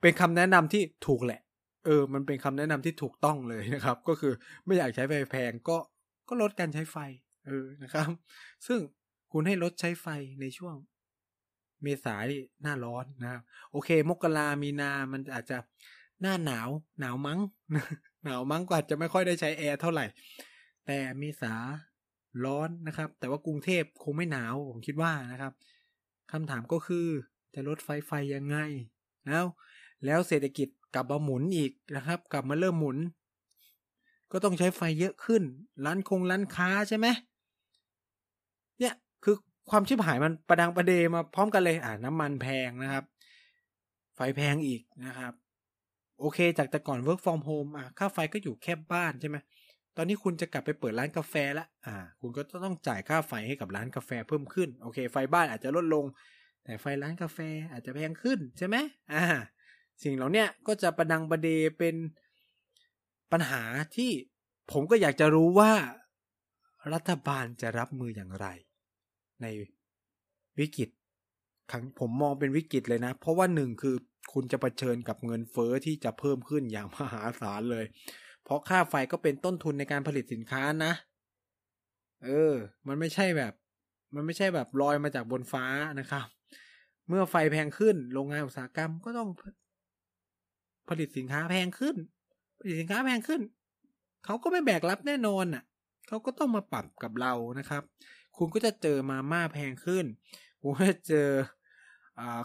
[0.00, 1.40] เป็นคำแนะนำที่ถูกแหละ
[1.86, 4.32] เออ มันเป็นคำแนะนำที่ถูกต้องเลยนะครับ ก็คือ
[4.64, 5.76] ไม่อยากใช้ไฟแพงก็
[6.28, 6.96] ก็ลดการใช้ไฟ
[7.46, 8.10] เออนะครับ
[8.66, 8.80] ซึ่ง
[9.32, 10.06] คุณให้ลดใช้ไฟ
[10.40, 10.74] ในช่วง
[11.82, 15.58] เมษาที่หน้าร้อนนะครับ โอเค มกรามีนา มันอาจจะ
[16.20, 16.68] หน้าหนาว
[17.00, 17.40] หนาวมั้ง
[18.24, 20.06] หนาวมั้งก็อาจจะไม่ค่อยได้ใช้แอร์เท่าไหร่
[20.86, 21.54] แต่เมษา
[22.44, 25.52] ร้อนนะครับ แต่ว่ากรุงเทพคงไม่หนาว ผมคิดว่านะครับ
[26.32, 27.06] คำถามก็คือ
[27.54, 28.56] จะลดไฟไฟยังไง
[29.26, 29.44] แล้ว
[30.06, 32.98] แล้วเศรษฐกิจ กลับมาหมุนอีกนะครับ กลับมาเริ่มหมุน
[34.32, 35.42] ก็ต้องใช้ไฟเยอะขึ้น
[35.84, 37.06] ร้านคงร้านค้าใช่ไหม
[38.78, 38.94] เนี่ย
[39.24, 39.36] คือ
[39.70, 43.04] ความชิบหายมันประดังประเดมาพร้อมกันเลยอ่าน้ำมันแพงนะครับ
[44.14, 45.32] ไฟแพงอีกนะครับ
[46.20, 49.36] โอเค จากแต่ก่อน work from home อะค่าไฟก็อยู่แค่บ้านใช่ไหม
[49.96, 56.04] ตอนนี้คุณจะกลับไปเปิดร้านกาแฟละอ่า คุณก็ต้องจ่ายค่าไฟให้กับร้านกาแฟเพิ่มขึ้น โอเค ไฟบ้านอาจจะลดลง
[56.64, 57.38] แต่ไฟร้านกาแฟ
[57.72, 58.76] อาจจะแพงขึ้นใช่ไหม
[59.12, 59.24] อ่า
[60.02, 61.94] สิ่งเหล่านี้ก็จะประดังประเดเป็น
[63.32, 63.62] ปัญหา
[63.96, 64.10] ที่
[64.72, 65.72] ผมก็อยากจะรู้ว่า
[66.94, 68.46] รัฐบาลจะรับมืออย่างไร
[69.42, 69.46] ใน
[70.58, 70.88] วิกฤต
[71.70, 73.96] ครั้งผมมองเป็นวิกฤตเลยนะ เพราะว่าหนึ่งคือ
[74.32, 77.84] คุณจะะเผชิญกับเงินเฟอ้อที่จะเพิ่มขึ้นอย่างมหาศาลเลย
[78.44, 80.92] เพราะค่าไฟก็เป็นต้นทุนในการผลิตสินค้านะ
[82.24, 82.54] เออ
[82.86, 83.52] มันไม่ใช่แบบ
[84.14, 85.66] มันไม่ใช่แบบลอยมาจากบนฟ้า
[86.00, 86.26] นะครับ
[87.08, 89.28] เมื่อไฟแพงขึ้นโรงงานอุตสาหกรรมก็ต้อง
[90.88, 91.96] ผลิตสินค้าแพงขึ้น
[92.58, 93.40] ผลิตสินค้าแพงขึ้น
[94.24, 95.64] เขาก็ไม่แบกรับแน่นอนอะ
[96.08, 97.82] เขาก็ต้องมาปรับกับเรานะครับ
[98.36, 100.04] คุณก็จะเจอมาม่าแพงขึ้น
[100.60, 101.28] คุณก็จะเจอ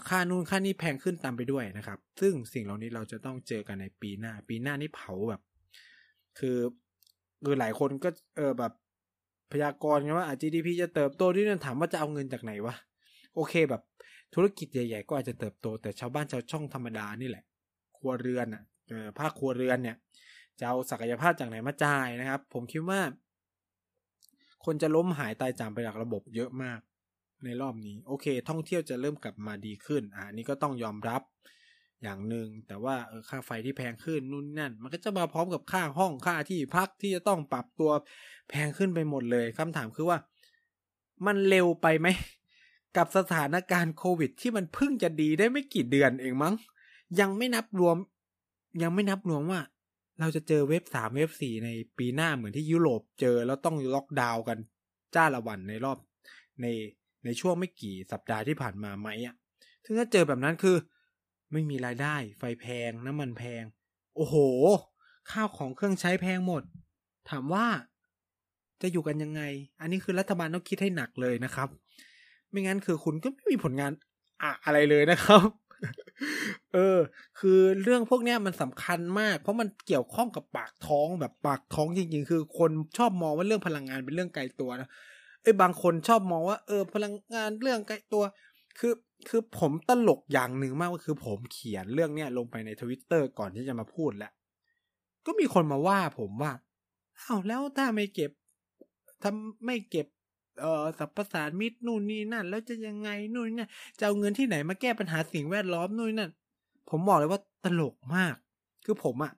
[0.08, 5.42] ค่านู่นค่านี้แพงขึ้นตามไปด้วยนะครับ ซึ่งสิ่งเหล่านี้เราจะต้องเจอกันในปีหน้า ปีหน้านี้เผาแบบ
[6.38, 6.56] คือ
[7.42, 8.72] เออหลายคนก็เออแบบ
[9.52, 12.74] พยากรณ์กันว่า GDP จะเติบโตที่นั่นถามว่าจะเอาเงินจากไหนวะ
[13.34, 13.82] โอเคแบบ
[14.34, 17.44] ธุรกิจใหญ่ ๆ ก็อาจจะเติบโตแต่ชาวบ้านชาวช่องธรรมดานี่แหละ
[18.02, 18.62] รัวเรือนอะ
[19.18, 19.96] ภาคครัวเรือนเนี่ย
[20.58, 23.00] จะเอาศักยภาพจากไหนมาจ่ายนะครับ ผมคิดว่า
[24.64, 26.80] คนจะล้มหายตายจากไปจากระบบเยอะมาก
[27.44, 31.22] ในรอบนี้ โอเค ท่องเที่ยวจะเริ่มกลับมาดีขึ้นอ่านี่ก็ต้องยอมรับ
[32.02, 37.90] อย่างหนึ่งแต่ว่าเออค่าไฟที่แพงขึ้นนู่นนั่น มันก็จะมาพร้อมกับค่าห้องค่าที่พักที่จะต้องปรับตัว
[38.50, 40.18] แพงขึ้นไปหมดเลยคำถามคือว่า
[41.26, 42.08] มันเร็วไปไหม
[42.96, 46.54] กับสถานการณ์โควิด ที่มันเพิ่งจะดีได้ไม่กี่เดือนเองมั้ง
[47.20, 47.96] ยังไม่นับรวม
[48.82, 49.60] ยังไม่นับรวมว่า
[50.20, 54.58] เราจะเจอเว็บสามเว็บสี่ในปีหน้าเหมือนที่ยุโรปเจอแล้วต้องล็อกดาวน์กัน
[55.14, 55.98] จ้าละวันในรอบ
[56.60, 56.66] ใน
[57.24, 59.34] ในช่วงไม่กี่สัปดาห์ที่ผ่านมาไหมอะ
[59.84, 60.76] ถึงถ้าเจอแบบนั้นคือ
[61.52, 63.62] ไม่มีรายได้ ไฟแพงน้ำมันแพง
[64.16, 64.36] โอ้โห
[65.30, 66.62] ข้าวของเครื่องใช้แพงหมด
[67.30, 67.66] ถามว่า
[68.82, 69.42] จะอยู่กันยังไง
[69.80, 71.68] อันนี้คือรัฐบาลต้องคิดให้หนักเลยนะครับ
[72.50, 73.92] ไม่งั้นคือคุณก็ไม่มีผลงาน
[74.42, 75.46] อะอะไรเลยนะครับ
[76.72, 76.98] เออ
[77.38, 84.88] คือเรื่องพวกเนี้ยมันสำคัญมาก เพราะมันเกี่ยวข้องกับปากท้องแบบปากท้องจริง ๆ คือ คนชอบมองว่าเรื่องพลังงานเป็นเรื่องไกลตัวนะ
[85.42, 88.22] เอ้บางคนชอบมองว่า เออ พลังงานเรื่องไกลตัว
[88.78, 88.94] คือ
[89.28, 94.32] คือผมตลกอย่างหนึ่งมากก็คือผมเขียนเรื่องเนี้ยลงไปในทวิตเตอร์ก่อนที่จะมาพูดแหละ
[95.26, 96.52] ก็มีคนมาว่าผมว่า
[97.20, 98.30] อ้าวแล้วถ้าไม่เก็บ
[99.22, 100.06] ทำไม่เก็บ
[100.60, 106.30] เอ่อสรรพสานมิตรนู่นนี่นั่น แล้วจะยังไงนู่นนี่นั่นจะเอาเงินที่ไหนมาแก้ปัญหาสิ่งแวดล้อมนู่นนั่น
[106.90, 108.34] ผมบอกเลยว่าตลกมาก
[108.84, 109.32] คือผมอะ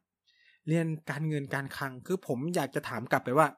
[0.68, 3.48] เรียนการเงินการคลัง คือผมอยากจะถามกลับไปว่า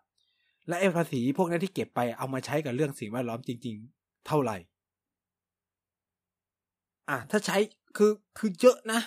[0.69, 4.57] และไอ้ภาษีพวกนั้นที่เก็บไปเอามาใช้กับเรื่องสิ่งแวดล้อมจริง ๆ เท่าไหร่
[7.09, 7.57] อะถ้าใช้
[7.97, 9.01] คือคือเยอะนะ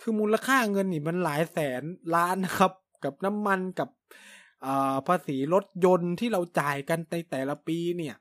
[0.00, 1.82] คือมูลค่าเงินนี่มันหลายแสน
[2.14, 2.72] ล้านนะครับ
[3.04, 3.88] กับน้ำมันกับ
[5.06, 8.16] ภาษีรถยนต์ที่เราจ่ายกันในแต่ละปีเนี่ย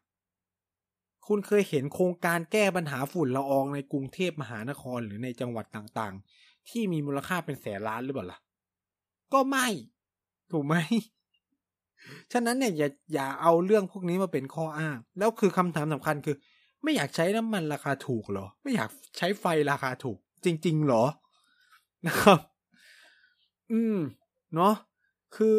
[1.28, 8.40] คุณเคยเห็นโครงการแก้ปัญหาฝุ่นละอองในกรุงเทพมหานครหรือในจังหวัดต่างๆ ที่มีมูลค่าเป็นแสนล้านหรือเปล่าล่ะ
[9.34, 9.68] ก็ไม่
[10.52, 10.76] ถูกไหม
[12.34, 16.36] ฉะนั้นเนี่ยอย่าอย่าเอาเรื่องพวกนี้มาเป็นข้ออ้าง แล้วคือคำถามสำคัญคือ
[16.84, 21.04] ไม่อยากใช้น้ำมันราคาถูกเหรอ ไม่อยากใช้ไฟราคาถูก จริง ๆ เหรอ
[22.08, 22.40] นะครับ
[23.72, 23.98] อืม
[24.56, 24.74] เนาะ
[25.36, 25.58] คือ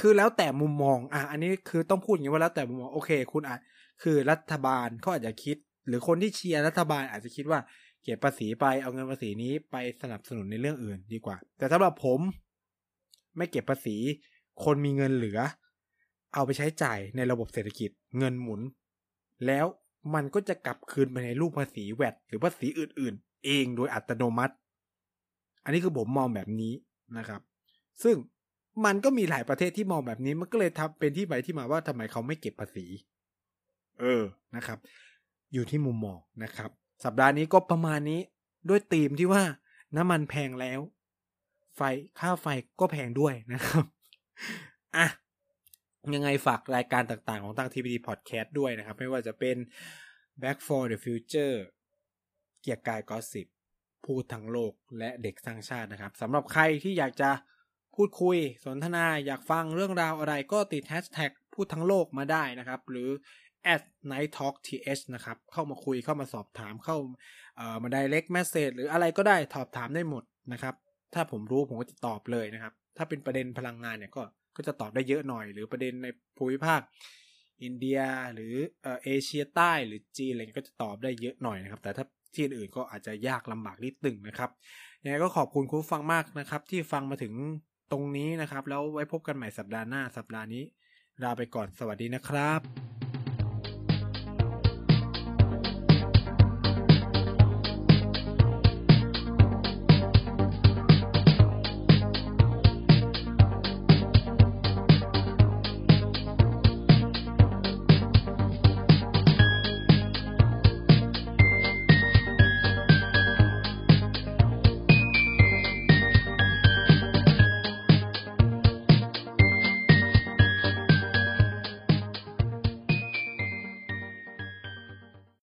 [0.00, 3.60] คือแล้วแต่มุมมอง อะ อันนี้คือต้องพูดอย่างนี้ว่าแล้วแต่มุมมอง โอเค คุณอาจ
[4.02, 5.56] คือรัฐบาลเขาอาจจะคิด
[5.88, 7.60] หรือคนที่เชียร์รัฐบาลอาจจะคิดว่า
[8.02, 12.20] เก็บภาษีไปเอาเงินภาษีนี้ไปสนับสนุนในเรื่องอื่นดีกว่า แต่สำหรับผม
[13.36, 13.96] ไม่เก็บภาษี
[14.64, 15.40] คนมีเงินเหลือ
[16.34, 18.60] เอาไปใช้จ่ายในระบบเศรษฐกิจเงินหมุน
[19.46, 19.66] แล้ว
[20.14, 24.54] มันก็จะกลับคืนไปในรูปภาษีแวดหรือภาษีอื่น ๆ เองโดยอัตโนมัติ
[25.64, 26.72] อันนี้คือผมมองแบบนี้
[27.18, 27.40] นะครับ
[28.02, 28.16] ซึ่ง
[28.84, 32.86] มันก็มีหลายประเทศที่มองแบบนี้มันก็เลยทำเป็นที่ไปที่มาว่าทำไมเขาไม่เก็บภาษี
[34.00, 34.22] เออ
[34.56, 34.78] นะครับ
[35.52, 36.70] อยู่ที่มุมมองนะครับ
[37.04, 38.20] สัปดาห์นี้ก็ประมาณนี้
[38.68, 39.42] ด้วยธีมที่ว่า
[39.96, 40.80] น้ำมันแพงแล้ว
[41.76, 41.80] ไฟ
[42.18, 42.46] ค่าไฟ
[42.80, 43.84] ก็แพงด้วยนะครับ
[44.96, 45.06] อะ
[46.14, 49.56] ยังไงฝากรายการต่างๆ ของทาง TPD Podcast ด้วยนะครับ ไม่ว่าจะเป็น
[50.42, 51.54] Back for the Future
[52.60, 53.46] เกียร์กายก็สิบ
[54.04, 57.30] พูดทั้งโลกและเด็กสร้างชาตินะครับสำหรับใครที่อยากจะ
[57.96, 63.08] พูดคุยสนทนาอยากฟังเรื่องราวอะไรก็ติดแฮชแท็กพูดทั้งโลกมาได้นะครับ หรือ
[63.74, 66.96] at night talk th นะครับ เข้ามาคุยเข้ามาสอบถามเข้า
[67.56, 70.74] เอ่อมา direct message หรืออะไรก็ได้สอบถามได้หมดนะครับ
[71.14, 74.22] ถ้าผมรู้ผมก็จะตอบเลยนะครับ ถ้าเป็นประเด็นพลังงานเนี่ยก็
[74.56, 76.80] ก็จะตอบได้เยอะหน่อย หรือประเด็นในภูมิภาค
[77.62, 77.98] อินเดีย
[78.34, 78.54] หรือ
[79.04, 84.50] เอเชียใต้หรือจีนอะไรก็จะตอบได้เยอะหน่อยนะครับ แต่ถ้าที่อื่นก็อาจจะยากลำบากนิดตึงนะครับ
[85.02, 87.34] ยังไงก็ขอบคุณคุณฟังมากนะครับ ที่ฟังมาถึง
[87.92, 90.64] ตรงนี้นะครับ แล้วไว้พบกันใหม่สัปดาห์หน้าสัปดาห์นี้
[91.22, 92.93] ลาไปก่อนสวัสดีนะครับ